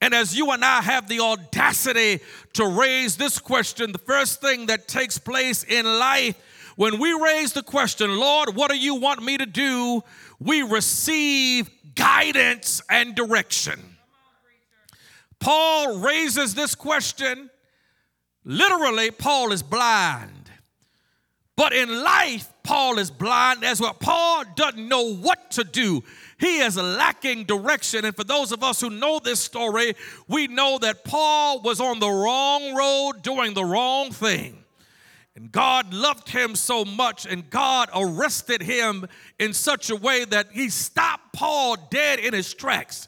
And 0.01 0.15
as 0.15 0.35
you 0.35 0.49
and 0.49 0.65
I 0.65 0.81
have 0.81 1.07
the 1.07 1.19
audacity 1.19 2.19
to 2.53 2.65
raise 2.65 3.15
this 3.15 3.37
question, 3.37 3.91
the 3.91 3.99
first 3.99 4.41
thing 4.41 4.65
that 4.65 4.87
takes 4.87 5.19
place 5.19 5.63
in 5.63 5.85
life 5.85 6.35
when 6.75 6.99
we 6.99 7.13
raise 7.13 7.53
the 7.53 7.61
question, 7.61 8.17
Lord, 8.17 8.55
what 8.55 8.71
do 8.71 8.77
you 8.77 8.95
want 8.95 9.21
me 9.23 9.37
to 9.37 9.45
do? 9.45 10.01
We 10.39 10.63
receive 10.63 11.69
guidance 11.95 12.81
and 12.89 13.15
direction. 13.15 13.79
Paul 15.39 15.99
raises 15.99 16.55
this 16.55 16.75
question. 16.75 17.49
Literally, 18.45 19.11
Paul 19.11 19.51
is 19.51 19.63
blind. 19.63 20.51
But 21.55 21.73
in 21.73 22.03
life, 22.03 22.51
Paul 22.63 22.97
is 22.97 23.11
blind 23.11 23.63
as 23.63 23.79
well. 23.79 23.93
Paul 23.93 24.43
doesn't 24.55 24.87
know 24.87 25.13
what 25.13 25.51
to 25.51 25.63
do. 25.63 26.03
He 26.39 26.59
is 26.59 26.77
lacking 26.77 27.43
direction. 27.43 28.05
And 28.05 28.15
for 28.15 28.23
those 28.23 28.51
of 28.51 28.63
us 28.63 28.81
who 28.81 28.89
know 28.89 29.19
this 29.19 29.39
story, 29.39 29.93
we 30.27 30.47
know 30.47 30.77
that 30.79 31.03
Paul 31.03 31.61
was 31.61 31.79
on 31.79 31.99
the 31.99 32.09
wrong 32.09 32.73
road 32.73 33.21
doing 33.21 33.53
the 33.53 33.65
wrong 33.65 34.11
thing. 34.11 34.62
And 35.35 35.51
God 35.51 35.93
loved 35.93 36.29
him 36.29 36.55
so 36.55 36.85
much, 36.85 37.25
and 37.25 37.49
God 37.49 37.89
arrested 37.93 38.61
him 38.61 39.07
in 39.39 39.53
such 39.53 39.89
a 39.89 39.95
way 39.95 40.25
that 40.25 40.51
he 40.51 40.69
stopped 40.69 41.33
Paul 41.33 41.75
dead 41.89 42.19
in 42.19 42.33
his 42.33 42.53
tracks. 42.53 43.07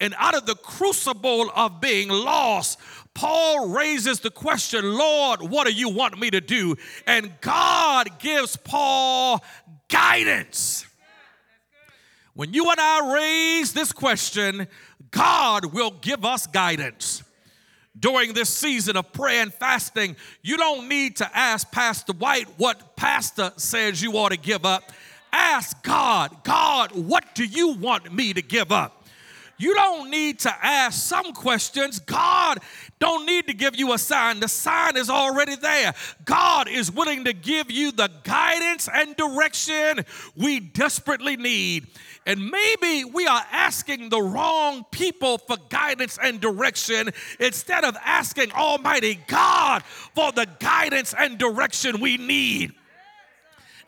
And 0.00 0.12
out 0.18 0.34
of 0.34 0.46
the 0.46 0.56
crucible 0.56 1.52
of 1.54 1.80
being 1.80 2.08
lost, 2.08 2.80
Paul 3.14 3.68
raises 3.68 4.18
the 4.18 4.30
question, 4.30 4.94
Lord, 4.94 5.40
what 5.42 5.68
do 5.68 5.72
you 5.72 5.90
want 5.90 6.18
me 6.18 6.30
to 6.30 6.40
do? 6.40 6.74
And 7.06 7.32
God 7.40 8.18
gives 8.18 8.56
Paul 8.56 9.44
guidance. 9.88 10.84
When 12.34 12.52
you 12.52 12.68
and 12.68 12.80
I 12.80 13.14
raise 13.14 13.72
this 13.72 13.92
question, 13.92 14.66
God 15.12 15.66
will 15.66 15.92
give 15.92 16.24
us 16.24 16.48
guidance 16.48 17.22
during 17.98 18.32
this 18.32 18.48
season 18.48 18.96
of 18.96 19.12
prayer 19.12 19.42
and 19.42 19.52
fasting, 19.52 20.16
you 20.42 20.56
don't 20.56 20.88
need 20.88 21.16
to 21.16 21.36
ask 21.36 21.70
Pastor 21.70 22.12
White 22.14 22.48
what 22.56 22.96
Pastor 22.96 23.52
says 23.56 24.02
you 24.02 24.12
ought 24.12 24.30
to 24.30 24.38
give 24.38 24.64
up. 24.64 24.92
Ask 25.32 25.82
God, 25.82 26.44
God, 26.44 26.92
what 26.92 27.34
do 27.34 27.44
you 27.44 27.74
want 27.74 28.12
me 28.12 28.32
to 28.32 28.42
give 28.42 28.72
up? 28.72 29.01
You 29.62 29.76
don't 29.76 30.10
need 30.10 30.40
to 30.40 30.52
ask 30.60 31.00
some 31.00 31.32
questions. 31.32 32.00
God 32.00 32.58
don't 32.98 33.24
need 33.26 33.46
to 33.46 33.54
give 33.54 33.76
you 33.76 33.92
a 33.92 33.98
sign. 33.98 34.40
The 34.40 34.48
sign 34.48 34.96
is 34.96 35.08
already 35.08 35.54
there. 35.54 35.94
God 36.24 36.66
is 36.66 36.90
willing 36.90 37.26
to 37.26 37.32
give 37.32 37.70
you 37.70 37.92
the 37.92 38.10
guidance 38.24 38.88
and 38.92 39.14
direction 39.14 40.04
we 40.36 40.58
desperately 40.58 41.36
need. 41.36 41.86
And 42.26 42.50
maybe 42.50 43.04
we 43.04 43.28
are 43.28 43.44
asking 43.52 44.08
the 44.08 44.20
wrong 44.20 44.84
people 44.90 45.38
for 45.38 45.56
guidance 45.68 46.18
and 46.20 46.40
direction 46.40 47.10
instead 47.38 47.84
of 47.84 47.96
asking 48.04 48.50
Almighty 48.50 49.20
God 49.28 49.84
for 49.84 50.32
the 50.32 50.48
guidance 50.58 51.14
and 51.16 51.38
direction 51.38 52.00
we 52.00 52.16
need. 52.16 52.72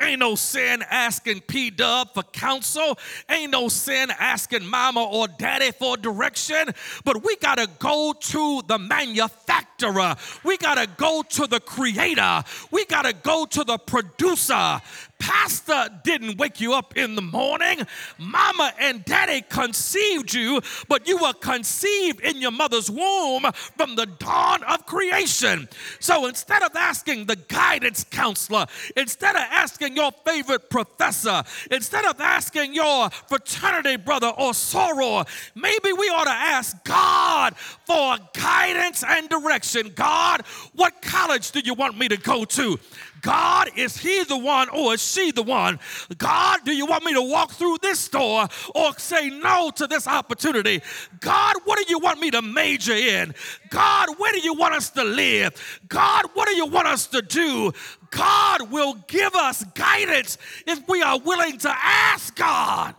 Ain't 0.01 0.21
no 0.21 0.35
sin 0.35 0.83
asking 0.91 1.43
P 1.43 1.71
Dub 1.71 2.15
for 2.15 2.23
counsel. 2.23 2.99
Ain't 3.29 3.53
no 3.53 3.69
sin 3.69 4.11
asking 4.19 4.67
mama 4.67 5.05
or 5.05 5.29
daddy 5.29 5.73
for 5.73 5.97
direction. 5.97 6.71
But 7.05 7.25
we 7.25 7.37
got 7.37 7.57
to 7.57 7.69
go 7.79 8.15
to 8.19 8.63
the 8.67 8.79
manufacturer. 8.79 10.17
We 10.45 10.57
got 10.59 10.77
to 10.77 10.89
go 10.97 11.23
to 11.23 11.47
the 11.47 11.61
creator. 11.61 12.43
We 12.71 12.85
got 12.87 13.03
to 13.03 13.13
go 13.13 13.47
to 13.47 13.65
the 13.65 13.79
producer 13.79 14.81
pastor 15.19 15.89
didn't 16.03 16.39
wake 16.39 16.61
you 16.61 16.75
up 16.75 16.97
in 16.97 17.15
the 17.15 17.23
morning. 17.23 17.81
Mama 18.19 18.73
and 18.79 19.05
daddy 19.05 19.43
conceived 19.49 20.33
you, 20.33 20.61
but 20.89 21.09
you 21.09 21.19
were 21.19 21.33
conceived 21.33 22.21
in 22.21 22.37
your 22.37 22.51
mother's 22.51 22.91
womb 22.91 23.45
from 23.77 23.97
the 23.97 24.07
dawn 24.07 24.63
of 24.65 24.87
creation. 24.87 25.69
So 26.01 26.27
instead 26.27 26.63
of 26.63 26.75
asking 26.77 27.27
the 27.27 27.37
guidance 27.37 28.05
counselor, 28.05 28.67
instead 28.97 29.35
of 29.35 29.43
asking 29.51 29.97
your 29.97 30.13
favorite 30.27 30.71
professor, 30.71 31.43
instead 31.71 32.05
of 32.05 32.21
asking 32.21 32.75
your 32.75 33.11
fraternity 33.11 33.97
brother 33.97 34.29
or 34.29 34.53
soror, 34.53 35.27
maybe 35.55 35.93
we 35.93 36.09
ought 36.09 36.25
to 36.25 36.31
ask 36.31 36.83
God 36.85 37.57
for 37.57 38.17
guidance 38.35 39.03
and 39.07 39.29
direction. 39.29 39.93
God, 39.95 40.43
what 40.75 41.01
college 41.03 41.51
do 41.53 41.61
you 41.61 41.75
want 41.75 41.99
me 41.99 42.09
to 42.09 42.17
go 42.17 42.45
to? 42.45 42.79
God, 43.25 43.71
is 43.75 43.97
he 43.97 44.23
the 44.25 44.37
one 44.37 44.69
or 44.69 44.93
is 44.93 45.03
she 45.03 45.33
the 45.33 45.43
one? 45.43 45.81
God, 46.19 46.61
do 46.67 46.73
you 46.73 46.85
want 46.85 47.05
me 47.05 47.15
to 47.15 47.23
walk 47.23 47.53
through 47.53 47.79
this 47.81 48.07
door 48.07 48.47
or 48.75 48.93
say 48.99 49.31
no 49.31 49.71
to 49.77 49.87
this 49.87 50.07
opportunity? 50.07 50.83
God, 51.21 51.57
what 51.65 51.79
do 51.79 51.87
you 51.89 51.99
want 51.99 52.21
me 52.21 52.31
to 52.33 52.43
major 52.43 52.93
in? 52.93 53.35
God, 53.71 54.11
where 54.19 54.31
do 54.33 54.41
you 54.41 54.53
want 54.53 54.75
us 54.75 54.91
to 54.91 55.05
live? 55.05 55.81
God, 55.89 56.27
what 56.35 56.49
do 56.49 56.55
you 56.55 56.67
want 56.67 56.87
us 56.87 57.07
to 57.09 57.23
do? 57.23 57.73
God 58.11 58.71
will 58.71 58.93
give 59.07 59.35
us 59.35 59.65
guidance 59.75 60.37
if 60.67 60.87
we 60.87 61.03
are 61.03 61.19
willing 61.19 61.57
to 61.59 61.71
ask 61.71 62.37
God. 62.37 62.95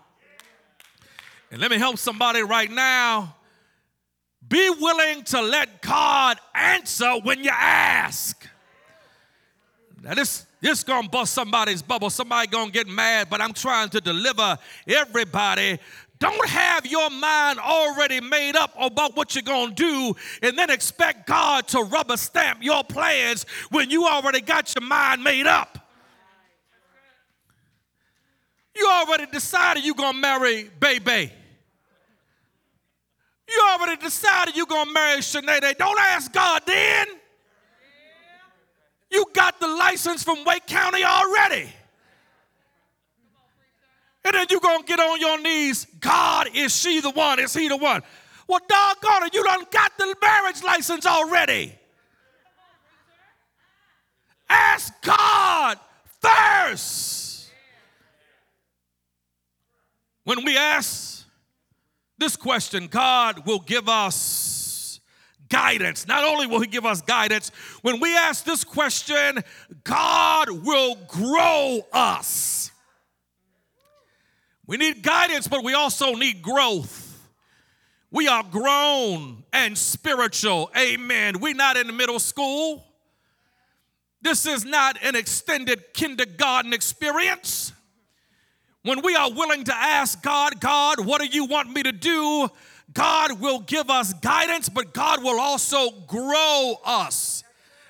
And 1.52 1.62
let 1.62 1.70
me 1.70 1.78
help 1.78 2.00
somebody 2.00 2.42
right 2.42 2.72
now. 2.72 3.36
Be 4.48 4.72
willing 4.72 5.24
to 5.26 5.42
let 5.44 5.84
God 5.84 6.40
answer 6.56 7.14
when 7.20 7.44
you 7.44 7.52
ask. 7.54 8.48
Now 10.06 10.14
this 10.14 10.46
this 10.62 10.84
gonna 10.84 11.10
bust 11.10 11.34
somebody's 11.34 11.82
bubble. 11.82 12.12
Somebody 12.12 12.48
gonna 12.48 12.70
get 12.70 12.88
mad, 12.88 13.28
but 13.28 13.42
I'm 13.42 13.54
trying 13.54 13.90
to 13.90 14.00
deliver 14.00 14.56
everybody. 14.88 15.80
Don't 16.20 16.48
have 16.48 16.86
your 16.86 17.10
mind 17.10 17.58
already 17.58 18.22
made 18.22 18.56
up 18.56 18.72
about 18.80 19.18
what 19.18 19.34
you're 19.34 19.42
gonna 19.42 19.74
do 19.74 20.16
and 20.44 20.58
then 20.58 20.70
expect 20.70 21.26
God 21.26 21.68
to 21.70 21.82
rubber 21.82 22.18
stamp 22.18 22.60
your 22.62 22.84
plans 22.84 23.48
when 23.72 23.90
you 23.90 24.06
already 24.06 24.42
got 24.42 24.76
your 24.76 24.88
mind 24.88 25.24
made 25.24 25.48
up. 25.48 25.80
You 28.76 28.88
already 28.88 29.26
decided 29.26 29.84
you're 29.84 29.96
gonna 29.96 30.20
marry 30.20 30.70
Baby. 30.80 31.32
You 33.50 33.70
already 33.72 34.00
decided 34.00 34.56
you're 34.56 34.68
gonna 34.68 34.92
marry 34.92 35.22
Sinead. 35.22 35.78
Don't 35.78 36.00
ask 36.00 36.32
God 36.32 36.62
then. 36.68 37.08
You 39.16 39.26
got 39.34 39.55
the 39.66 39.76
license 39.76 40.24
from 40.24 40.44
Wake 40.46 40.68
County 40.68 41.04
already. 41.04 41.68
And 44.24 44.34
then 44.34 44.48
you're 44.50 44.60
going 44.60 44.82
to 44.82 44.86
get 44.86 45.00
on 45.00 45.20
your 45.20 45.40
knees. 45.40 45.86
God, 46.00 46.50
is 46.54 46.76
she 46.76 47.00
the 47.00 47.12
one? 47.12 47.40
Is 47.40 47.54
he 47.54 47.68
the 47.68 47.78
one? 47.78 48.02
Well, 48.48 48.60
doggone 48.68 49.28
it, 49.28 49.34
you 49.34 49.44
done 49.44 49.64
got 49.72 49.98
the 49.98 50.16
marriage 50.22 50.64
license 50.64 51.06
already. 51.06 51.74
Ask 54.50 54.94
God 55.02 55.80
first. 56.22 57.50
When 60.24 60.44
we 60.44 60.58
ask 60.58 61.26
this 62.18 62.36
question, 62.36 62.88
God 62.88 63.46
will 63.46 63.60
give 63.60 63.90
us 63.90 64.55
guidance. 65.50 66.08
Not 66.08 66.24
only 66.24 66.48
will 66.48 66.60
He 66.60 66.68
give 66.68 66.86
us 66.86 67.02
guidance, 67.02 67.52
when 67.82 68.00
we 68.00 68.16
ask 68.16 68.46
this 68.46 68.64
question, 68.64 69.44
God 69.84 70.50
will 70.50 70.96
grow 71.08 71.82
us. 71.94 72.72
We 74.68 74.78
need 74.78 75.04
guidance, 75.04 75.48
but 75.48 75.64
we 75.64 75.74
also 75.74 76.14
need 76.14 76.42
growth. 76.42 77.04
We 78.12 78.28
are 78.28 78.44
grown 78.44 79.44
and 79.52 79.78
spiritual. 79.78 80.72
Amen. 80.78 81.40
We're 81.40 81.54
not 81.54 81.78
in 81.78 81.96
middle 81.96 82.20
school. 82.20 82.84
This 84.22 84.48
is 84.48 84.66
not 84.66 84.98
an 85.04 85.16
extended 85.16 85.94
kindergarten 85.94 86.74
experience. 86.74 87.74
When 88.86 89.02
we 89.02 89.16
are 89.16 89.32
willing 89.32 89.64
to 89.64 89.76
ask 89.76 90.22
God, 90.22 90.60
God, 90.60 91.04
what 91.04 91.20
do 91.20 91.26
you 91.26 91.46
want 91.46 91.74
me 91.74 91.82
to 91.82 91.92
do? 91.92 92.48
God 92.94 93.42
will 93.42 93.62
give 93.62 93.90
us 93.90 94.14
guidance, 94.14 94.70
but 94.70 94.94
God 94.94 95.24
will 95.24 95.40
also 95.40 95.90
grow 96.06 96.76
us. 96.86 97.44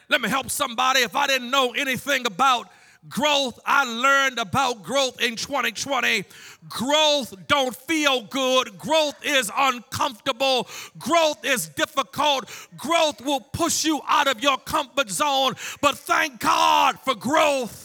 Let 0.07 0.21
me 0.21 0.29
help 0.29 0.49
somebody. 0.49 1.01
If 1.01 1.13
I 1.13 1.27
didn't 1.27 1.51
know 1.51 1.73
anything 1.73 2.25
about 2.25 2.69
growth 3.09 3.59
I 3.65 3.83
learned 3.83 4.39
about 4.39 4.81
growth 4.81 5.21
in 5.21 5.35
2020 5.35 6.23
growth 6.67 7.35
don't 7.47 7.75
feel 7.75 8.23
good 8.23 8.79
growth 8.79 9.13
is 9.23 9.51
uncomfortable 9.55 10.67
growth 10.97 11.45
is 11.45 11.67
difficult 11.67 12.49
growth 12.75 13.21
will 13.21 13.41
push 13.41 13.85
you 13.85 14.01
out 14.07 14.27
of 14.27 14.41
your 14.41 14.57
comfort 14.57 15.11
zone 15.11 15.53
but 15.81 15.95
thank 15.99 16.39
God 16.39 16.99
for 17.01 17.13
growth 17.13 17.84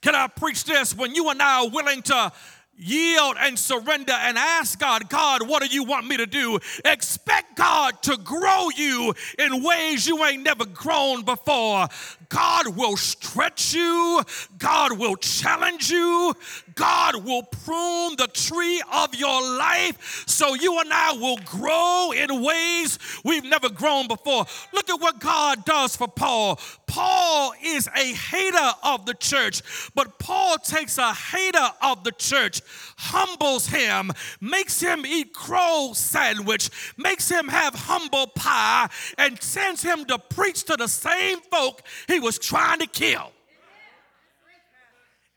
can 0.00 0.14
I 0.14 0.26
preach 0.28 0.64
this 0.64 0.96
when 0.96 1.14
you 1.14 1.30
and 1.30 1.40
I 1.40 1.64
are 1.64 1.68
willing 1.68 2.02
to 2.02 2.32
yield 2.80 3.36
and 3.38 3.58
surrender 3.58 4.12
and 4.12 4.38
ask 4.38 4.78
God, 4.78 5.08
God, 5.10 5.46
what 5.46 5.62
do 5.62 5.68
you 5.68 5.84
want 5.84 6.06
me 6.06 6.16
to 6.16 6.26
do? 6.26 6.58
Expect 6.84 7.56
God 7.56 8.02
to 8.02 8.16
grow 8.16 8.70
you 8.74 9.14
in 9.38 9.62
ways 9.62 10.06
you 10.06 10.24
ain't 10.24 10.42
never 10.42 10.64
grown 10.64 11.22
before. 11.22 11.88
God 12.30 12.76
will 12.76 12.96
stretch 12.96 13.74
you, 13.74 14.22
God 14.56 14.98
will 14.98 15.16
challenge 15.16 15.90
you, 15.90 16.34
God 16.74 17.24
will 17.24 17.42
prune 17.42 18.16
the 18.16 18.28
tree 18.32 18.80
of 18.92 19.14
your 19.14 19.42
life 19.58 20.24
so 20.26 20.54
you 20.54 20.80
and 20.80 20.90
I 20.92 21.12
will 21.12 21.38
grow 21.44 22.12
in 22.16 22.42
ways 22.42 22.98
we've 23.24 23.44
never 23.44 23.68
grown 23.68 24.06
before. 24.06 24.46
Look 24.72 24.88
at 24.88 25.00
what 25.00 25.20
God 25.20 25.64
does 25.64 25.96
for 25.96 26.08
Paul. 26.08 26.58
Paul 26.86 27.52
is 27.62 27.88
a 27.88 28.14
hater 28.14 28.70
of 28.82 29.06
the 29.06 29.14
church, 29.14 29.62
but 29.94 30.18
Paul 30.18 30.56
takes 30.58 30.98
a 30.98 31.12
hater 31.12 31.68
of 31.82 32.04
the 32.04 32.12
church, 32.12 32.62
humbles 32.96 33.66
him, 33.66 34.12
makes 34.40 34.80
him 34.80 35.04
eat 35.04 35.32
crow 35.32 35.92
sandwich, 35.94 36.70
makes 36.96 37.28
him 37.28 37.48
have 37.48 37.74
humble 37.74 38.28
pie, 38.28 38.88
and 39.18 39.40
sends 39.42 39.82
him 39.82 40.04
to 40.06 40.18
preach 40.18 40.64
to 40.64 40.76
the 40.76 40.88
same 40.88 41.40
folk 41.40 41.82
he 42.08 42.19
was 42.20 42.38
trying 42.38 42.78
to 42.80 42.86
kill. 42.86 43.32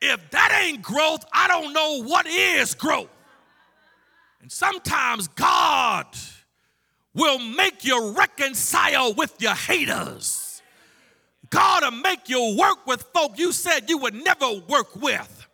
If 0.01 0.31
that 0.31 0.61
ain't 0.65 0.81
growth, 0.81 1.23
I 1.31 1.47
don't 1.47 1.73
know 1.73 2.03
what 2.03 2.27
is 2.27 2.75
growth. 2.75 3.09
And 4.41 4.51
sometimes 4.51 5.29
God 5.29 6.05
will 7.13 7.39
make 7.39 7.85
you 7.85 8.11
reconcile 8.11 9.13
with 9.13 9.33
your 9.39 9.55
haters. 9.55 10.61
God 11.49 11.83
will 11.83 12.01
make 12.01 12.27
you 12.27 12.57
work 12.59 12.85
with 12.85 13.03
folk 13.13 13.37
you 13.37 13.51
said 13.51 13.89
you 13.89 13.97
would 13.99 14.15
never 14.15 14.51
work 14.67 14.95
with. 15.01 15.47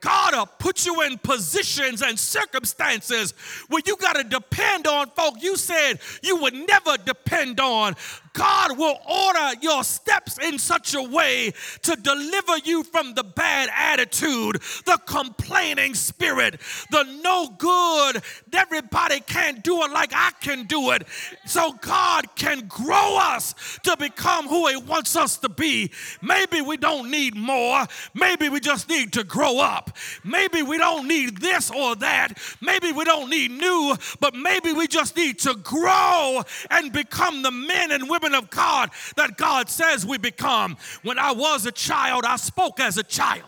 God 0.00 0.34
will 0.34 0.46
put 0.46 0.86
you 0.86 1.02
in 1.02 1.18
positions 1.18 2.02
and 2.02 2.18
circumstances 2.18 3.34
where 3.68 3.82
you 3.84 3.96
got 3.96 4.16
to 4.16 4.24
depend 4.24 4.86
on 4.86 5.10
folk 5.10 5.34
you 5.40 5.56
said 5.56 6.00
you 6.22 6.36
would 6.36 6.54
never 6.54 6.96
depend 6.98 7.60
on. 7.60 7.94
God 8.32 8.78
will 8.78 8.98
order 9.08 9.58
your 9.60 9.84
steps 9.84 10.38
in 10.38 10.58
such 10.58 10.94
a 10.94 11.02
way 11.02 11.52
to 11.82 11.96
deliver 11.96 12.58
you 12.64 12.82
from 12.82 13.14
the 13.14 13.24
bad 13.24 13.70
attitude, 13.74 14.56
the 14.84 14.98
complaining 15.06 15.94
spirit, 15.94 16.60
the 16.90 17.04
no 17.22 17.48
good. 17.58 18.22
Everybody 18.52 19.20
can't 19.20 19.62
do 19.62 19.82
it 19.82 19.90
like 19.90 20.12
I 20.14 20.32
can 20.40 20.64
do 20.64 20.90
it. 20.90 21.06
So 21.46 21.72
God 21.80 22.34
can 22.34 22.66
grow 22.66 23.18
us 23.20 23.54
to 23.84 23.96
become 23.96 24.46
who 24.48 24.68
He 24.68 24.76
wants 24.76 25.16
us 25.16 25.38
to 25.38 25.48
be. 25.48 25.92
Maybe 26.20 26.60
we 26.60 26.76
don't 26.76 27.10
need 27.10 27.34
more. 27.36 27.86
Maybe 28.14 28.48
we 28.48 28.60
just 28.60 28.88
need 28.88 29.12
to 29.14 29.24
grow 29.24 29.58
up. 29.60 29.96
Maybe 30.24 30.62
we 30.62 30.78
don't 30.78 31.08
need 31.08 31.38
this 31.38 31.70
or 31.70 31.96
that. 31.96 32.38
Maybe 32.60 32.92
we 32.92 33.04
don't 33.04 33.30
need 33.30 33.50
new, 33.52 33.96
but 34.20 34.34
maybe 34.34 34.72
we 34.72 34.86
just 34.86 35.16
need 35.16 35.38
to 35.40 35.54
grow 35.54 36.42
and 36.70 36.92
become 36.92 37.42
the 37.42 37.50
men 37.50 37.92
and 37.92 38.08
women 38.08 38.17
of 38.24 38.50
God 38.50 38.90
that 39.16 39.36
God 39.36 39.68
says 39.68 40.06
we 40.06 40.18
become. 40.18 40.76
When 41.02 41.18
I 41.18 41.32
was 41.32 41.66
a 41.66 41.72
child, 41.72 42.24
I 42.24 42.36
spoke 42.36 42.80
as 42.80 42.98
a 42.98 43.02
child. 43.02 43.44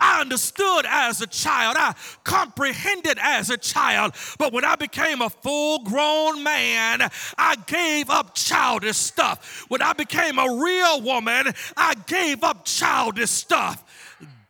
I 0.00 0.20
understood 0.20 0.86
as 0.86 1.20
a 1.20 1.26
child. 1.26 1.76
I 1.78 1.94
comprehended 2.24 3.18
as 3.20 3.50
a 3.50 3.56
child. 3.56 4.14
But 4.38 4.52
when 4.52 4.64
I 4.64 4.76
became 4.76 5.22
a 5.22 5.30
full 5.30 5.80
grown 5.80 6.42
man, 6.42 7.02
I 7.36 7.56
gave 7.66 8.10
up 8.10 8.34
childish 8.34 8.96
stuff. 8.96 9.66
When 9.68 9.82
I 9.82 9.92
became 9.92 10.38
a 10.38 10.62
real 10.62 11.00
woman, 11.02 11.52
I 11.76 11.94
gave 12.06 12.44
up 12.44 12.64
childish 12.64 13.30
stuff 13.30 13.84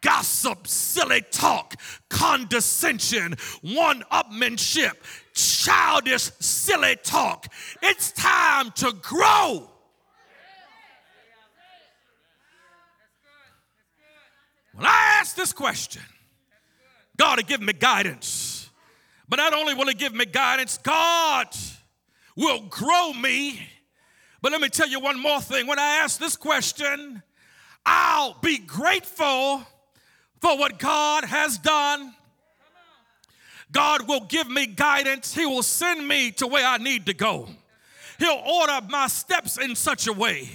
gossip, 0.01 0.67
silly 0.67 1.21
talk, 1.33 1.75
condescension, 2.09 3.35
one 3.63 4.05
upmanship, 4.13 4.93
childish, 5.39 6.31
silly 6.41 6.97
talk. 7.03 7.47
It's 7.83 8.13
time 8.13 8.71
to 8.73 8.93
grow. 9.01 9.71
When 14.75 14.87
I 14.87 15.19
ask 15.21 15.35
this 15.35 15.53
question, 15.53 16.03
God 17.17 17.39
will 17.39 17.45
give 17.45 17.61
me 17.61 17.73
guidance. 17.73 18.71
But 19.29 19.37
not 19.37 19.53
only 19.53 19.75
will 19.75 19.89
He 19.89 19.95
give 19.95 20.15
me 20.15 20.25
guidance, 20.25 20.79
God 20.79 21.49
will 22.37 22.63
grow 22.69 23.13
me. 23.13 23.61
But 24.41 24.53
let 24.53 24.61
me 24.61 24.69
tell 24.69 24.89
you 24.89 25.01
one 25.01 25.21
more 25.21 25.41
thing. 25.41 25.67
When 25.67 25.79
I 25.79 26.01
ask 26.03 26.21
this 26.21 26.37
question, 26.37 27.23
I'll 27.85 28.39
be 28.41 28.59
grateful 28.59 29.63
for 30.41 30.57
what 30.57 30.79
God 30.79 31.25
has 31.25 31.59
done. 31.59 32.15
God 33.73 34.09
will 34.09 34.21
give 34.21 34.49
me 34.49 34.67
guidance. 34.67 35.35
He 35.35 35.47
will 35.47 35.63
send 35.63 36.07
me 36.07 36.31
to 36.33 36.47
where 36.47 36.67
I 36.67 36.79
need 36.79 37.07
to 37.07 37.15
go. 37.15 37.49
He'll 38.19 38.43
order 38.45 38.81
my 38.89 39.07
steps 39.07 39.59
in 39.59 39.77
such 39.77 40.07
a 40.07 40.13
way. 40.13 40.49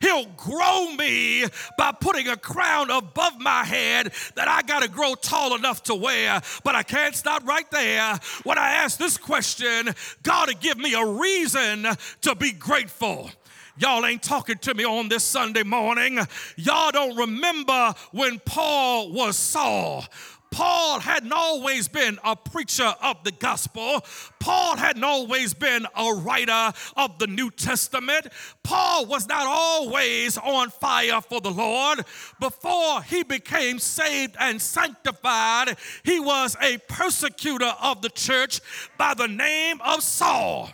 He'll 0.00 0.26
grow 0.36 0.92
me 0.92 1.44
by 1.78 1.92
putting 1.92 2.28
a 2.28 2.36
crown 2.36 2.90
above 2.90 3.40
my 3.40 3.64
head 3.64 4.12
that 4.34 4.48
I 4.48 4.62
got 4.62 4.82
to 4.82 4.88
grow 4.88 5.14
tall 5.14 5.54
enough 5.54 5.84
to 5.84 5.94
wear. 5.94 6.40
But 6.64 6.74
I 6.74 6.82
can't 6.82 7.14
stop 7.14 7.46
right 7.46 7.70
there. 7.70 8.18
When 8.44 8.58
I 8.58 8.72
ask 8.72 8.98
this 8.98 9.16
question, 9.16 9.94
God 10.22 10.48
will 10.48 10.60
give 10.60 10.76
me 10.76 10.94
a 10.94 11.06
reason 11.06 11.86
to 12.22 12.34
be 12.34 12.52
grateful. 12.52 13.30
Y'all 13.78 14.06
ain't 14.06 14.22
talking 14.22 14.56
to 14.56 14.72
me 14.72 14.84
on 14.84 15.10
this 15.10 15.22
Sunday 15.22 15.62
morning. 15.62 16.18
Y'all 16.56 16.90
don't 16.90 17.14
remember 17.14 17.94
when 18.10 18.38
Paul 18.38 19.12
was 19.12 19.36
Saul. 19.36 20.06
Paul 20.56 21.00
hadn't 21.00 21.34
always 21.34 21.86
been 21.86 22.18
a 22.24 22.34
preacher 22.34 22.94
of 23.02 23.22
the 23.24 23.30
gospel. 23.30 24.02
Paul 24.40 24.76
hadn't 24.76 25.04
always 25.04 25.52
been 25.52 25.86
a 25.94 26.14
writer 26.14 26.72
of 26.96 27.18
the 27.18 27.26
New 27.26 27.50
Testament. 27.50 28.28
Paul 28.62 29.04
was 29.04 29.28
not 29.28 29.46
always 29.46 30.38
on 30.38 30.70
fire 30.70 31.20
for 31.20 31.42
the 31.42 31.50
Lord. 31.50 32.06
Before 32.40 33.02
he 33.02 33.22
became 33.22 33.78
saved 33.78 34.34
and 34.40 34.62
sanctified, 34.62 35.76
he 36.04 36.20
was 36.20 36.56
a 36.62 36.78
persecutor 36.88 37.74
of 37.82 38.00
the 38.00 38.08
church 38.08 38.62
by 38.96 39.12
the 39.12 39.28
name 39.28 39.78
of 39.82 40.02
Saul. 40.02 40.70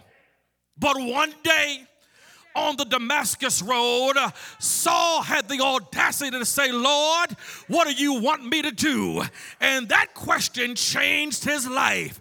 But 0.79 0.95
one 1.01 1.35
day, 1.43 1.89
on 2.55 2.77
the 2.77 2.85
Damascus 2.85 3.63
Road, 3.63 4.17
Saul 4.59 5.23
had 5.23 5.49
the 5.49 5.61
audacity 5.61 6.31
to 6.39 6.45
say, 6.45 6.73
Lord, 6.73 7.33
what 7.69 7.87
do 7.89 7.95
you 7.95 8.21
want 8.21 8.45
me 8.45 8.63
to 8.63 8.73
do? 8.73 9.23
And 9.61 9.89
that 9.89 10.15
question 10.15 10.75
changed 10.75 11.45
his 11.45 11.69
life. 11.69 12.21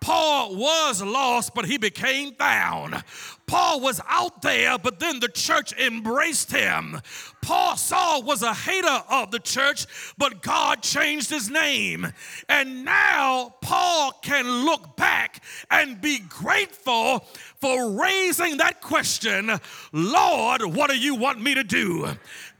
Paul 0.00 0.56
was 0.56 1.00
lost, 1.00 1.54
but 1.54 1.64
he 1.64 1.78
became 1.78 2.34
found. 2.34 3.04
Paul 3.52 3.80
was 3.80 4.00
out 4.08 4.40
there, 4.40 4.78
but 4.78 4.98
then 4.98 5.20
the 5.20 5.28
church 5.28 5.74
embraced 5.78 6.50
him. 6.50 7.02
Paul 7.42 7.76
Saul 7.76 8.22
was 8.22 8.42
a 8.42 8.54
hater 8.54 9.02
of 9.10 9.30
the 9.30 9.40
church, 9.40 9.84
but 10.16 10.40
God 10.40 10.80
changed 10.80 11.28
his 11.28 11.50
name. 11.50 12.14
And 12.48 12.82
now 12.82 13.56
Paul 13.60 14.12
can 14.22 14.64
look 14.64 14.96
back 14.96 15.42
and 15.70 16.00
be 16.00 16.20
grateful 16.20 17.26
for 17.60 17.90
raising 17.90 18.56
that 18.56 18.80
question 18.80 19.50
Lord, 19.92 20.62
what 20.64 20.88
do 20.88 20.98
you 20.98 21.14
want 21.14 21.42
me 21.42 21.54
to 21.54 21.62
do? 21.62 22.08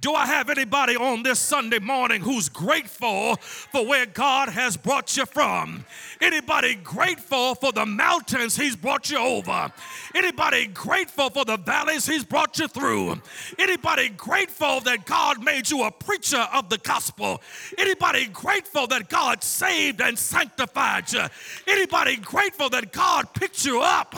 Do 0.02 0.14
I 0.14 0.26
have 0.26 0.50
anybody 0.50 0.96
on 0.96 1.22
this 1.22 1.38
Sunday 1.38 1.78
morning 1.78 2.22
who's 2.22 2.48
grateful 2.48 3.37
for 3.37 3.87
where 3.87 4.05
God 4.05 4.48
has 4.48 4.76
brought 4.76 5.16
you 5.16 5.24
from? 5.26 5.85
Anybody 6.20 6.74
grateful 6.74 7.55
for 7.55 7.70
the 7.70 7.87
mountains 7.87 8.57
He's 8.57 8.74
brought 8.74 9.11
you 9.11 9.18
over? 9.18 9.72
Anybody 10.12 10.66
grateful 10.82 11.30
for 11.30 11.44
the 11.44 11.56
valleys 11.56 12.06
He's 12.06 12.24
brought 12.24 12.58
you 12.58 12.66
through? 12.66 13.20
Anybody 13.56 14.08
grateful 14.08 14.80
that 14.80 15.06
God 15.06 15.42
made 15.42 15.70
you 15.70 15.84
a 15.84 15.92
preacher 15.92 16.44
of 16.52 16.68
the 16.68 16.78
gospel? 16.78 17.40
Anybody 17.78 18.26
grateful 18.26 18.88
that 18.88 19.08
God 19.08 19.44
saved 19.44 20.00
and 20.00 20.18
sanctified 20.18 21.12
you? 21.12 21.22
Anybody 21.68 22.16
grateful 22.16 22.68
that 22.70 22.92
God 22.92 23.32
picked 23.32 23.64
you 23.64 23.80
up? 23.80 24.16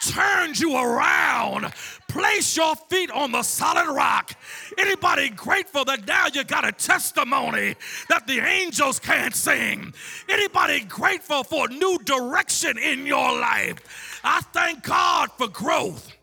turned 0.00 0.58
you 0.58 0.76
around. 0.76 1.72
Place 2.08 2.56
your 2.56 2.76
feet 2.76 3.10
on 3.10 3.32
the 3.32 3.42
solid 3.42 3.92
rock. 3.92 4.32
Anybody 4.78 5.28
grateful 5.30 5.84
that 5.84 6.06
now 6.06 6.26
you 6.32 6.44
got 6.44 6.66
a 6.66 6.72
testimony 6.72 7.74
that 8.08 8.26
the 8.26 8.38
angels 8.38 8.98
can't 8.98 9.34
sing? 9.34 9.92
Anybody 10.28 10.80
grateful 10.80 11.44
for 11.44 11.68
new 11.68 11.98
direction 12.04 12.78
in 12.78 13.06
your 13.06 13.38
life? 13.38 14.15
I 14.28 14.40
thank 14.52 14.82
God 14.82 15.30
for 15.38 15.46
growth. 15.46 16.15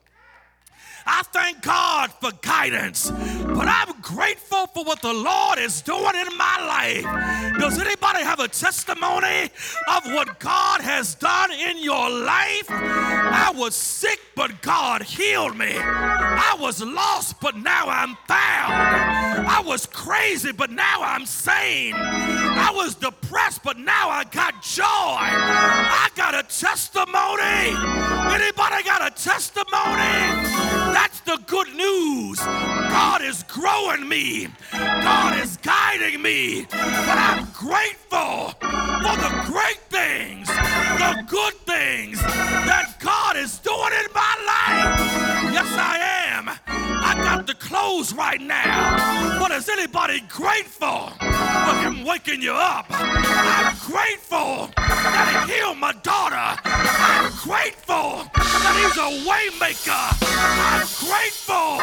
I 1.05 1.23
thank 1.23 1.61
God 1.61 2.11
for 2.21 2.31
guidance, 2.41 3.11
but 3.11 3.67
I'm 3.67 3.99
grateful 4.01 4.67
for 4.67 4.83
what 4.83 5.01
the 5.01 5.13
Lord 5.13 5.59
is 5.59 5.81
doing 5.81 6.15
in 6.15 6.37
my 6.37 6.57
life. 6.65 7.59
Does 7.59 7.79
anybody 7.79 8.23
have 8.23 8.39
a 8.39 8.47
testimony 8.47 9.49
of 9.87 10.05
what 10.13 10.39
God 10.39 10.81
has 10.81 11.15
done 11.15 11.51
in 11.51 11.83
your 11.83 12.09
life? 12.09 12.69
I 12.69 13.51
was 13.55 13.75
sick, 13.75 14.19
but 14.35 14.61
God 14.61 15.03
healed 15.03 15.57
me. 15.57 15.75
I 15.77 16.55
was 16.59 16.81
lost, 16.83 17.39
but 17.41 17.57
now 17.57 17.87
I'm 17.87 18.15
found. 18.27 19.47
I 19.47 19.61
was 19.65 19.85
crazy, 19.85 20.51
but 20.51 20.71
now 20.71 21.01
I'm 21.01 21.25
sane. 21.25 21.93
I 21.95 22.71
was 22.73 22.95
depressed, 22.95 23.63
but 23.63 23.77
now 23.77 24.09
I 24.09 24.23
got 24.25 24.61
joy. 24.61 24.83
I 24.85 26.09
got 26.15 26.33
a 26.33 26.43
testimony. 26.43 27.43
Anybody 28.33 28.83
got 28.83 29.05
a 29.05 29.23
testimony? 29.23 30.82
The 31.25 31.39
good 31.47 31.73
news. 31.73 32.37
God 32.39 33.21
is 33.21 33.43
growing 33.43 34.09
me. 34.09 34.49
God 34.71 35.39
is 35.39 35.55
guiding 35.57 36.21
me. 36.21 36.65
But 36.69 37.17
I'm 37.17 37.47
grateful 37.53 38.51
for 38.59 39.15
the 39.23 39.43
great 39.45 39.79
things, 39.89 40.47
the 40.47 41.23
good 41.27 41.53
things 41.65 42.21
that 42.21 42.95
God 42.99 43.37
is 43.37 43.57
doing 43.59 43.93
in 44.03 44.13
my 44.13 44.35
life. 44.45 45.53
Yes, 45.53 45.67
I 45.77 45.97
am. 45.97 46.22
I 47.13 47.21
got 47.21 47.45
the 47.45 47.53
clothes 47.53 48.11
right 48.11 48.41
now. 48.41 49.37
But 49.39 49.51
is 49.51 49.69
anybody 49.69 50.21
grateful 50.21 51.13
for 51.19 51.75
Him 51.85 52.03
waking 52.03 52.41
you 52.41 52.53
up? 52.53 52.87
I'm 52.89 53.77
grateful 53.85 54.73
that 54.73 55.45
He 55.45 55.53
healed 55.53 55.77
my 55.77 55.93
daughter. 56.01 56.57
I'm 56.65 57.29
grateful 57.45 58.25
that 58.33 58.73
He's 58.81 58.97
a 58.97 59.09
waymaker. 59.29 60.05
I'm 60.25 60.89
grateful 61.05 61.77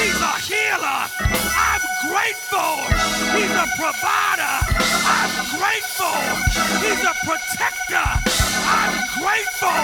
He's 0.00 0.16
a 0.16 0.34
healer. 0.48 1.00
I'm 1.28 1.84
grateful 2.08 2.80
He's 3.36 3.52
a 3.52 3.68
provider. 3.76 4.54
I'm 5.04 5.32
grateful 5.60 6.16
He's 6.80 7.04
a 7.04 7.14
protector. 7.28 8.08
I'm 8.64 8.96
grateful 9.20 9.76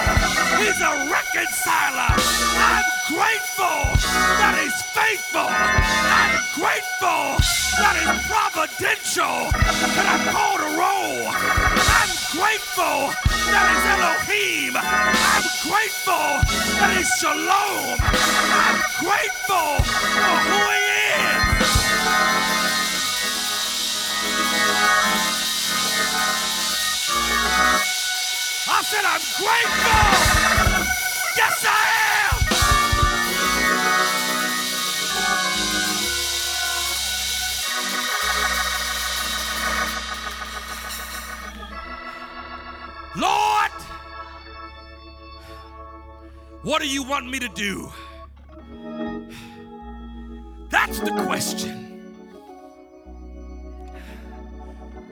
He's 0.57 0.81
a 0.81 1.05
reconciler. 1.05 2.17
I'm 2.17 2.96
grateful 3.07 3.95
that 4.03 4.59
He's 4.59 4.81
faithful. 4.91 5.47
I'm 5.47 6.35
grateful 6.59 7.39
that 7.79 7.95
He's 7.95 8.19
providential. 8.27 9.47
Can 9.95 10.05
I 10.07 10.17
call 10.31 10.57
the 10.59 10.71
roll? 10.75 11.31
I'm 11.31 12.11
grateful 12.35 13.15
that 13.47 13.65
He's 13.71 13.85
Elohim. 13.95 14.75
I'm 14.75 15.47
grateful 15.63 16.27
that 16.83 16.91
He's 16.97 17.07
Shalom. 17.19 17.95
I'm 17.95 18.79
grateful 18.99 19.79
for 19.87 20.35
who 20.43 20.59
He 20.67 20.83
is. 21.15 21.67
I 28.67 28.83
said 28.83 29.05
I'm 29.07 29.23
grateful. 29.39 30.03
Yes, 31.37 31.65
I 31.65 31.86
what 46.67 46.81
do 46.81 46.89
you 46.89 47.01
want 47.01 47.29
me 47.29 47.39
to 47.39 47.47
do? 47.47 47.89
That's 50.69 50.99
the 50.99 51.11
question. 51.25 51.85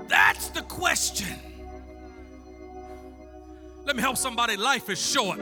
That's 0.10 0.50
the 0.50 0.64
question. 0.64 1.40
Let 3.86 3.96
me 3.96 4.02
help 4.02 4.18
somebody. 4.18 4.58
Life 4.58 4.90
is 4.90 5.00
short. 5.00 5.40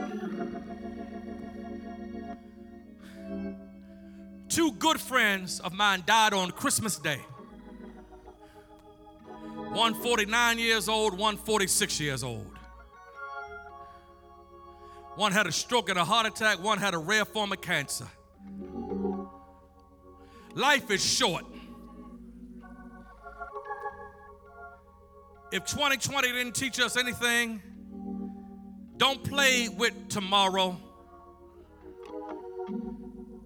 Two 4.49 4.71
good 4.73 5.02
friends 5.02 5.62
of 5.62 5.73
mine 5.73 6.04
died 6.06 6.34
on 6.34 6.52
Christmas 6.52 6.99
Day. 6.99 7.21
One 9.71 9.95
49 9.95 10.60
years 10.60 10.88
old, 10.88 11.17
one 11.17 11.38
46 11.38 11.99
years 11.99 12.23
old. 12.23 12.53
One 15.15 15.32
had 15.32 15.45
a 15.45 15.52
stroke 15.52 15.89
and 15.89 15.99
a 15.99 16.06
heart 16.06 16.26
attack, 16.26 16.62
one 16.62 16.80
had 16.80 16.93
a 16.93 16.97
rare 16.97 17.26
form 17.26 17.52
of 17.52 17.62
cancer. 17.62 18.08
Life 20.56 20.89
is 20.91 21.04
short. 21.04 21.45
If 25.52 25.65
2020 25.65 26.32
didn't 26.32 26.56
teach 26.56 26.80
us 26.80 26.97
anything, 26.97 27.62
don't 28.97 29.23
play 29.23 29.69
with 29.69 30.10
tomorrow. 30.10 30.78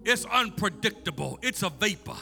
It's 0.04 0.24
unpredictable, 0.24 1.38
it's 1.42 1.62
a 1.62 1.68
vapor. 1.68 2.16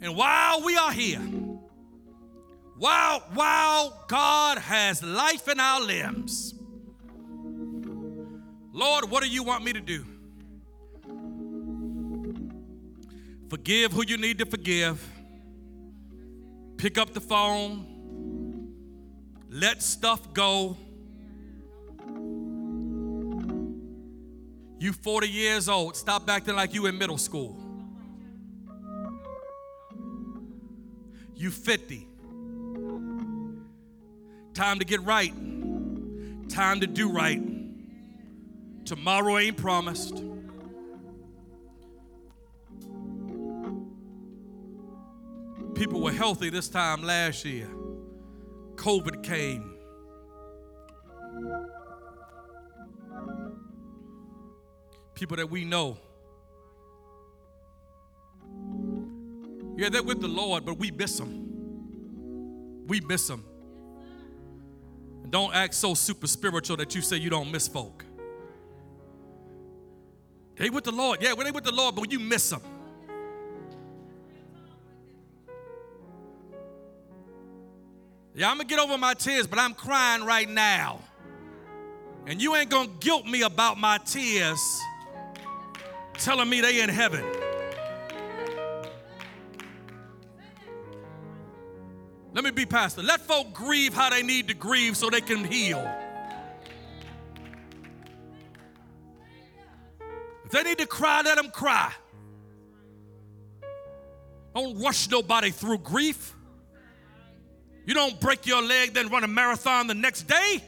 And 0.00 0.16
while 0.16 0.64
we 0.64 0.76
are 0.76 0.90
here, 0.90 1.22
while, 2.82 3.20
while 3.34 4.04
God 4.08 4.58
has 4.58 5.04
life 5.04 5.46
in 5.46 5.60
our 5.60 5.80
limbs, 5.80 6.52
Lord, 8.72 9.08
what 9.08 9.22
do 9.22 9.28
you 9.28 9.44
want 9.44 9.62
me 9.62 9.72
to 9.72 9.80
do? 9.80 10.04
Forgive 13.48 13.92
who 13.92 14.04
you 14.04 14.16
need 14.16 14.38
to 14.40 14.46
forgive. 14.46 15.00
Pick 16.76 16.98
up 16.98 17.12
the 17.12 17.20
phone. 17.20 17.86
Let 19.48 19.80
stuff 19.80 20.34
go. 20.34 20.76
You 24.80 24.92
40 24.92 25.28
years 25.28 25.68
old, 25.68 25.94
stop 25.94 26.28
acting 26.28 26.56
like 26.56 26.74
you 26.74 26.86
in 26.86 26.98
middle 26.98 27.18
school. 27.18 27.56
You 31.36 31.52
50. 31.52 32.08
Time 34.54 34.78
to 34.78 34.84
get 34.84 35.02
right. 35.02 35.32
Time 36.48 36.80
to 36.80 36.86
do 36.86 37.10
right. 37.10 37.40
Tomorrow 38.84 39.38
ain't 39.38 39.56
promised. 39.56 40.22
People 45.74 46.02
were 46.02 46.12
healthy 46.12 46.50
this 46.50 46.68
time 46.68 47.02
last 47.02 47.44
year. 47.44 47.68
COVID 48.74 49.22
came. 49.22 49.74
People 55.14 55.36
that 55.38 55.48
we 55.48 55.64
know. 55.64 55.96
Yeah, 59.76 59.88
they're 59.88 60.02
with 60.02 60.20
the 60.20 60.28
Lord, 60.28 60.64
but 60.66 60.78
we 60.78 60.90
miss 60.90 61.16
them. 61.16 62.86
We 62.86 63.00
miss 63.00 63.26
them. 63.26 63.44
Don't 65.32 65.54
act 65.54 65.72
so 65.72 65.94
super 65.94 66.26
spiritual 66.26 66.76
that 66.76 66.94
you 66.94 67.00
say 67.00 67.16
you 67.16 67.30
don't 67.30 67.50
miss 67.50 67.66
folk. 67.66 68.04
They 70.56 70.68
with 70.68 70.84
the 70.84 70.92
Lord. 70.92 71.22
Yeah, 71.22 71.32
when 71.32 71.46
they 71.46 71.50
with 71.50 71.64
the 71.64 71.72
Lord, 71.72 71.94
but 71.94 72.12
you 72.12 72.20
miss 72.20 72.50
them. 72.50 72.60
Yeah, 78.34 78.50
I'm 78.50 78.58
gonna 78.58 78.68
get 78.68 78.78
over 78.78 78.98
my 78.98 79.14
tears, 79.14 79.46
but 79.46 79.58
I'm 79.58 79.72
crying 79.72 80.22
right 80.22 80.48
now. 80.48 81.00
And 82.26 82.40
you 82.40 82.54
ain't 82.54 82.68
gonna 82.68 82.90
guilt 83.00 83.26
me 83.26 83.40
about 83.40 83.78
my 83.78 83.96
tears, 84.04 84.60
telling 86.18 86.50
me 86.50 86.60
they 86.60 86.82
in 86.82 86.90
heaven. 86.90 87.24
Let 92.34 92.44
me 92.44 92.50
be 92.50 92.64
pastor. 92.64 93.02
Let 93.02 93.20
folk 93.20 93.52
grieve 93.52 93.92
how 93.92 94.10
they 94.10 94.22
need 94.22 94.48
to 94.48 94.54
grieve 94.54 94.96
so 94.96 95.10
they 95.10 95.20
can 95.20 95.44
heal. 95.44 95.86
If 100.44 100.50
they 100.50 100.62
need 100.62 100.78
to 100.78 100.86
cry, 100.86 101.22
let 101.22 101.36
them 101.36 101.50
cry. 101.50 101.92
Don't 104.54 104.78
rush 104.82 105.08
nobody 105.10 105.50
through 105.50 105.78
grief. 105.78 106.34
You 107.84 107.94
don't 107.94 108.18
break 108.20 108.46
your 108.46 108.62
leg, 108.62 108.94
then 108.94 109.08
run 109.08 109.24
a 109.24 109.28
marathon 109.28 109.86
the 109.86 109.94
next 109.94 110.22
day. 110.22 110.62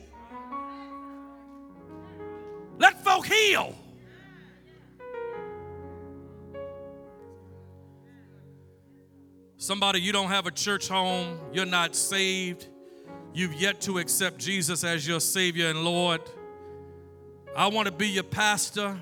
Let 2.79 3.03
folk 3.05 3.27
heal. 3.27 3.75
Somebody, 9.65 9.99
you 9.99 10.13
don't 10.13 10.29
have 10.29 10.47
a 10.47 10.51
church 10.51 10.89
home, 10.89 11.39
you're 11.51 11.65
not 11.65 11.97
saved, 11.97 12.69
you've 13.33 13.55
yet 13.55 13.81
to 13.81 13.97
accept 13.97 14.37
Jesus 14.37 14.85
as 14.85 15.09
your 15.09 15.21
Savior 15.21 15.69
and 15.69 15.87
Lord. 15.87 16.21
I 17.57 17.69
want 17.69 17.87
to 17.87 17.93
be 17.93 18.09
your 18.09 18.25
pastor. 18.25 18.95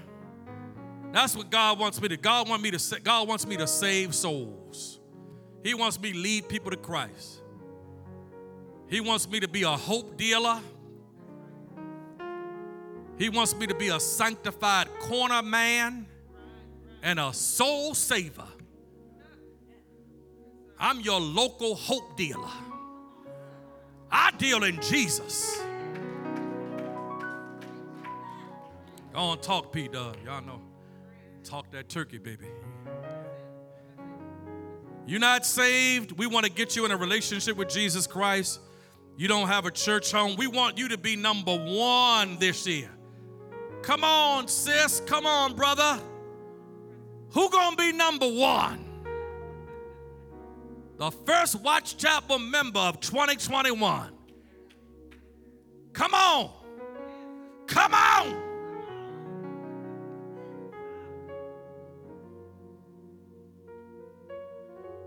That's 1.11 1.37
what 1.37 1.51
God 1.51 1.81
wants 1.81 2.01
me 2.01 2.07
to. 2.07 2.17
God 2.17 2.49
want 2.49 2.63
me 2.63 2.71
to. 2.71 3.01
God 3.01 3.27
wants 3.27 3.45
me 3.45 3.57
to 3.57 3.67
save 3.67 4.15
souls. 4.15 5.01
He 5.65 5.75
wants 5.75 6.01
me 6.01 6.13
to 6.13 6.19
lead 6.19 6.49
people 6.49 6.71
to 6.71 6.77
Christ. 6.77 7.41
He 8.87 9.01
wants 9.01 9.29
me 9.29 9.41
to 9.41 9.49
be 9.49 9.65
a 9.65 9.71
hope 9.71 10.17
dealer. 10.17 10.61
He 13.19 13.31
wants 13.31 13.57
me 13.57 13.67
to 13.67 13.75
be 13.75 13.89
a 13.89 13.99
sanctified 13.99 14.87
corner 15.01 15.43
man 15.43 16.07
and 17.03 17.19
a 17.19 17.33
soul 17.33 17.95
saver. 17.95 18.47
I'm 20.83 21.01
your 21.01 21.21
local 21.21 21.77
hope 21.77 22.17
dealer. 22.17 22.51
I 24.11 24.33
deal 24.33 24.65
in 24.65 24.81
Jesus. 24.83 25.63
Go 29.13 29.19
on, 29.21 29.39
talk, 29.39 29.73
P 29.73 29.87
Dub. 29.87 30.17
Y'all 30.25 30.43
know. 30.43 30.61
Talk 31.45 31.71
that 31.71 31.89
turkey, 31.89 32.19
baby. 32.19 32.47
You're 35.07 35.21
not 35.21 35.47
saved. 35.47 36.19
We 36.19 36.27
want 36.27 36.47
to 36.47 36.51
get 36.51 36.75
you 36.75 36.85
in 36.85 36.91
a 36.91 36.97
relationship 36.97 37.57
with 37.57 37.69
Jesus 37.69 38.09
Christ. 38.09 38.59
You 39.17 39.29
don't 39.29 39.47
have 39.47 39.67
a 39.67 39.71
church 39.71 40.11
home. 40.11 40.35
We 40.37 40.49
want 40.49 40.79
you 40.79 40.89
to 40.89 40.99
be 40.99 41.15
number 41.15 41.57
one 41.57 42.39
this 42.41 42.67
year. 42.67 42.91
Come 43.83 44.03
on, 44.03 44.49
sis. 44.49 45.01
Come 45.07 45.27
on, 45.27 45.55
brother. 45.55 46.01
Who 47.35 47.49
gonna 47.51 47.77
be 47.77 47.93
number 47.93 48.27
one? 48.27 48.92
The 50.99 51.11
first 51.11 51.61
Watch 51.61 51.97
Chapel 51.97 52.39
member 52.39 52.79
of 52.79 53.01
2021. 53.01 54.13
Come 55.93 56.15
on. 56.15 56.51
Come 57.67 57.95
on. 57.95 58.43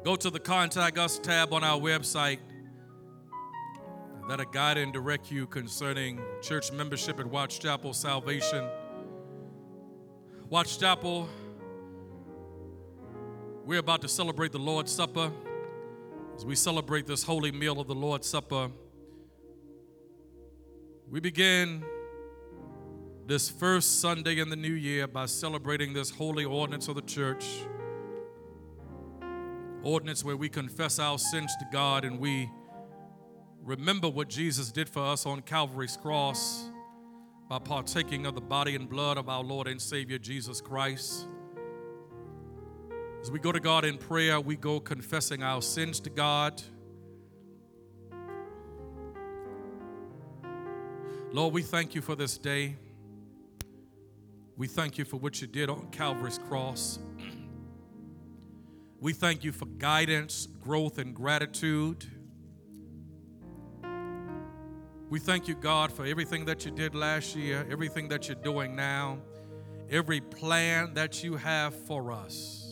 Go 0.03 0.15
to 0.15 0.29
the 0.29 0.39
Contact 0.39 0.97
Us 0.99 1.17
tab 1.17 1.51
on 1.53 1.63
our 1.63 1.79
website 1.79 2.37
that'll 4.27 4.45
guide 4.45 4.77
and 4.77 4.93
direct 4.93 5.31
you 5.31 5.47
concerning 5.47 6.19
church 6.41 6.71
membership 6.71 7.19
at 7.19 7.25
Watch 7.25 7.59
Chapel 7.59 7.93
Salvation. 7.93 8.67
Watch 10.49 10.79
Chapel, 10.79 11.27
we're 13.65 13.79
about 13.79 14.01
to 14.01 14.07
celebrate 14.07 14.51
the 14.51 14.59
Lord's 14.59 14.91
Supper. 14.91 15.31
As 16.35 16.43
we 16.45 16.55
celebrate 16.55 17.07
this 17.07 17.23
holy 17.23 17.53
meal 17.53 17.79
of 17.79 17.87
the 17.87 17.95
Lord's 17.95 18.27
Supper, 18.27 18.69
we 21.09 21.21
begin 21.21 21.81
this 23.25 23.49
first 23.49 24.01
Sunday 24.01 24.39
in 24.39 24.49
the 24.49 24.55
new 24.57 24.73
year 24.73 25.07
by 25.07 25.27
celebrating 25.27 25.93
this 25.93 26.09
holy 26.09 26.43
ordinance 26.43 26.89
of 26.89 26.95
the 26.95 27.01
church 27.03 27.45
ordinance 29.81 30.25
where 30.25 30.35
we 30.35 30.49
confess 30.49 30.99
our 30.99 31.17
sins 31.17 31.55
to 31.59 31.65
God 31.71 32.03
and 32.03 32.19
we 32.19 32.49
remember 33.63 34.09
what 34.09 34.27
Jesus 34.27 34.73
did 34.73 34.89
for 34.89 35.03
us 35.03 35.25
on 35.25 35.41
Calvary's 35.41 35.95
cross 35.95 36.69
by 37.47 37.59
partaking 37.59 38.25
of 38.25 38.35
the 38.35 38.41
body 38.41 38.75
and 38.75 38.89
blood 38.89 39.17
of 39.17 39.29
our 39.29 39.43
Lord 39.43 39.67
and 39.67 39.81
Savior 39.81 40.17
Jesus 40.17 40.59
Christ. 40.59 41.27
As 43.25 43.31
we 43.31 43.39
go 43.39 43.51
to 43.51 43.59
God 43.59 43.85
in 43.85 43.97
prayer, 43.97 44.39
we 44.39 44.55
go 44.55 44.79
confessing 44.79 45.41
our 45.41 45.59
sins 45.59 45.99
to 46.01 46.11
God. 46.11 46.61
Lord, 51.31 51.51
we 51.51 51.63
thank 51.63 51.95
you 51.95 52.03
for 52.03 52.15
this 52.15 52.37
day. 52.37 52.75
We 54.57 54.67
thank 54.67 54.99
you 54.99 55.05
for 55.05 55.17
what 55.17 55.41
you 55.41 55.47
did 55.47 55.71
on 55.71 55.87
Calvary's 55.89 56.37
cross. 56.37 56.99
We 58.99 59.11
thank 59.11 59.43
you 59.43 59.51
for 59.51 59.65
guidance, 59.65 60.47
growth, 60.61 60.99
and 60.99 61.15
gratitude. 61.15 62.05
We 65.09 65.17
thank 65.17 65.47
you, 65.47 65.55
God, 65.55 65.91
for 65.91 66.05
everything 66.05 66.45
that 66.45 66.63
you 66.63 66.69
did 66.69 66.93
last 66.93 67.35
year, 67.35 67.65
everything 67.71 68.07
that 68.09 68.27
you're 68.27 68.35
doing 68.35 68.75
now, 68.75 69.17
every 69.89 70.21
plan 70.21 70.93
that 70.93 71.23
you 71.23 71.37
have 71.37 71.73
for 71.73 72.11
us. 72.11 72.64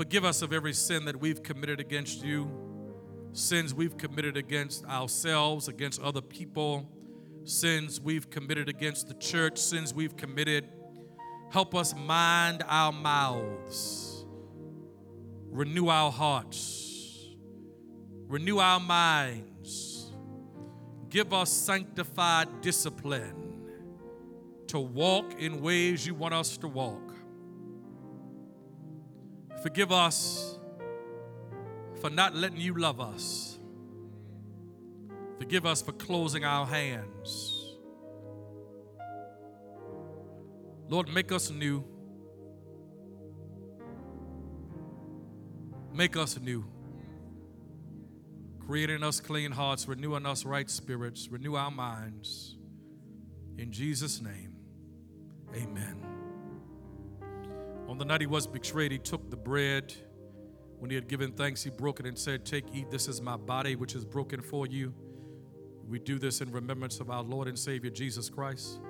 Forgive 0.00 0.24
us 0.24 0.40
of 0.40 0.54
every 0.54 0.72
sin 0.72 1.04
that 1.04 1.20
we've 1.20 1.42
committed 1.42 1.78
against 1.78 2.24
you, 2.24 2.50
sins 3.34 3.74
we've 3.74 3.98
committed 3.98 4.34
against 4.34 4.82
ourselves, 4.86 5.68
against 5.68 6.00
other 6.00 6.22
people, 6.22 6.88
sins 7.44 8.00
we've 8.00 8.30
committed 8.30 8.66
against 8.66 9.08
the 9.08 9.14
church, 9.16 9.58
sins 9.58 9.92
we've 9.92 10.16
committed. 10.16 10.66
Help 11.50 11.74
us 11.74 11.94
mind 11.94 12.64
our 12.66 12.92
mouths, 12.92 14.24
renew 15.50 15.88
our 15.88 16.10
hearts, 16.10 17.28
renew 18.26 18.56
our 18.56 18.80
minds, 18.80 20.12
give 21.10 21.34
us 21.34 21.52
sanctified 21.52 22.62
discipline 22.62 23.68
to 24.66 24.80
walk 24.80 25.38
in 25.38 25.60
ways 25.60 26.06
you 26.06 26.14
want 26.14 26.32
us 26.32 26.56
to 26.56 26.68
walk. 26.68 27.09
Forgive 29.62 29.92
us 29.92 30.58
for 32.00 32.10
not 32.10 32.34
letting 32.34 32.60
you 32.60 32.74
love 32.74 33.00
us. 33.00 33.58
Forgive 35.38 35.66
us 35.66 35.82
for 35.82 35.92
closing 35.92 36.44
our 36.44 36.66
hands. 36.66 37.76
Lord, 40.88 41.08
make 41.08 41.30
us 41.30 41.50
new. 41.50 41.84
Make 45.94 46.16
us 46.16 46.38
new. 46.40 46.64
Creating 48.66 49.02
us 49.02 49.20
clean 49.20 49.52
hearts, 49.52 49.86
renewing 49.86 50.26
us 50.26 50.44
right 50.44 50.70
spirits, 50.70 51.28
renew 51.28 51.54
our 51.54 51.70
minds. 51.70 52.56
In 53.58 53.72
Jesus' 53.72 54.20
name, 54.22 54.54
amen. 55.54 56.09
The 58.00 58.06
night 58.06 58.22
he 58.22 58.26
was 58.26 58.46
betrayed, 58.46 58.92
he 58.92 58.98
took 58.98 59.28
the 59.28 59.36
bread. 59.36 59.92
When 60.78 60.90
he 60.90 60.94
had 60.94 61.06
given 61.06 61.32
thanks, 61.32 61.62
he 61.62 61.68
broke 61.68 62.00
it 62.00 62.06
and 62.06 62.18
said, 62.18 62.46
Take, 62.46 62.64
eat, 62.72 62.90
this 62.90 63.08
is 63.08 63.20
my 63.20 63.36
body, 63.36 63.76
which 63.76 63.94
is 63.94 64.06
broken 64.06 64.40
for 64.40 64.66
you. 64.66 64.94
We 65.86 65.98
do 65.98 66.18
this 66.18 66.40
in 66.40 66.50
remembrance 66.50 66.98
of 67.00 67.10
our 67.10 67.22
Lord 67.22 67.46
and 67.46 67.58
Savior 67.58 67.90
Jesus 67.90 68.30
Christ. 68.30 68.80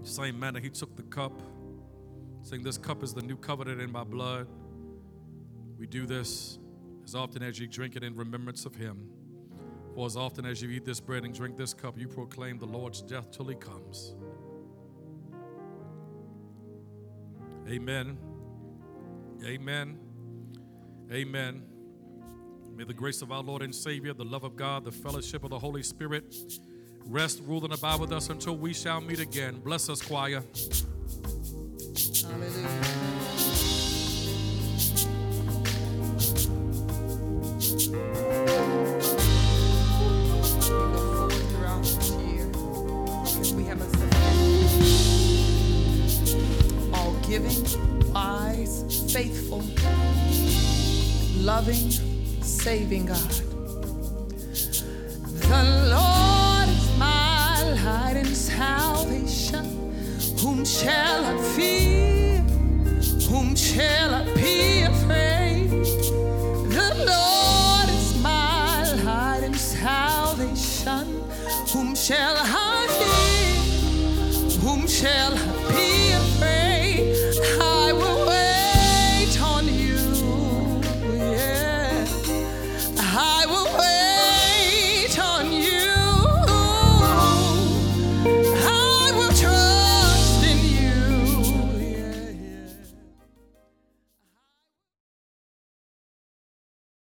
Same 0.00 0.40
manner, 0.40 0.58
he 0.58 0.70
took 0.70 0.96
the 0.96 1.02
cup, 1.02 1.42
saying, 2.40 2.62
This 2.62 2.78
cup 2.78 3.02
is 3.02 3.12
the 3.12 3.20
new 3.20 3.36
covenant 3.36 3.82
in 3.82 3.92
my 3.92 4.04
blood. 4.04 4.48
We 5.78 5.86
do 5.86 6.06
this 6.06 6.60
as 7.04 7.14
often 7.14 7.42
as 7.42 7.58
you 7.58 7.66
drink 7.66 7.94
it 7.94 8.02
in 8.02 8.16
remembrance 8.16 8.64
of 8.64 8.74
him. 8.74 9.06
For 9.94 10.06
as 10.06 10.16
often 10.16 10.46
as 10.46 10.62
you 10.62 10.70
eat 10.70 10.86
this 10.86 10.98
bread 10.98 11.24
and 11.24 11.34
drink 11.34 11.58
this 11.58 11.74
cup, 11.74 11.98
you 11.98 12.08
proclaim 12.08 12.58
the 12.58 12.64
Lord's 12.64 13.02
death 13.02 13.30
till 13.30 13.48
he 13.48 13.54
comes. 13.54 14.14
Amen. 17.68 18.18
Amen. 19.44 19.98
Amen. 21.12 21.62
May 22.74 22.84
the 22.84 22.94
grace 22.94 23.22
of 23.22 23.32
our 23.32 23.42
Lord 23.42 23.62
and 23.62 23.74
Savior, 23.74 24.14
the 24.14 24.24
love 24.24 24.44
of 24.44 24.56
God, 24.56 24.84
the 24.84 24.92
fellowship 24.92 25.44
of 25.44 25.50
the 25.50 25.58
Holy 25.58 25.82
Spirit, 25.82 26.34
Rest, 27.04 27.42
rule, 27.44 27.64
and 27.64 27.72
abide 27.72 28.00
with 28.00 28.12
us 28.12 28.30
until 28.30 28.56
we 28.56 28.72
shall 28.72 29.00
meet 29.00 29.18
again. 29.18 29.60
Bless 29.60 29.88
us, 29.88 30.00
choir. 30.00 30.42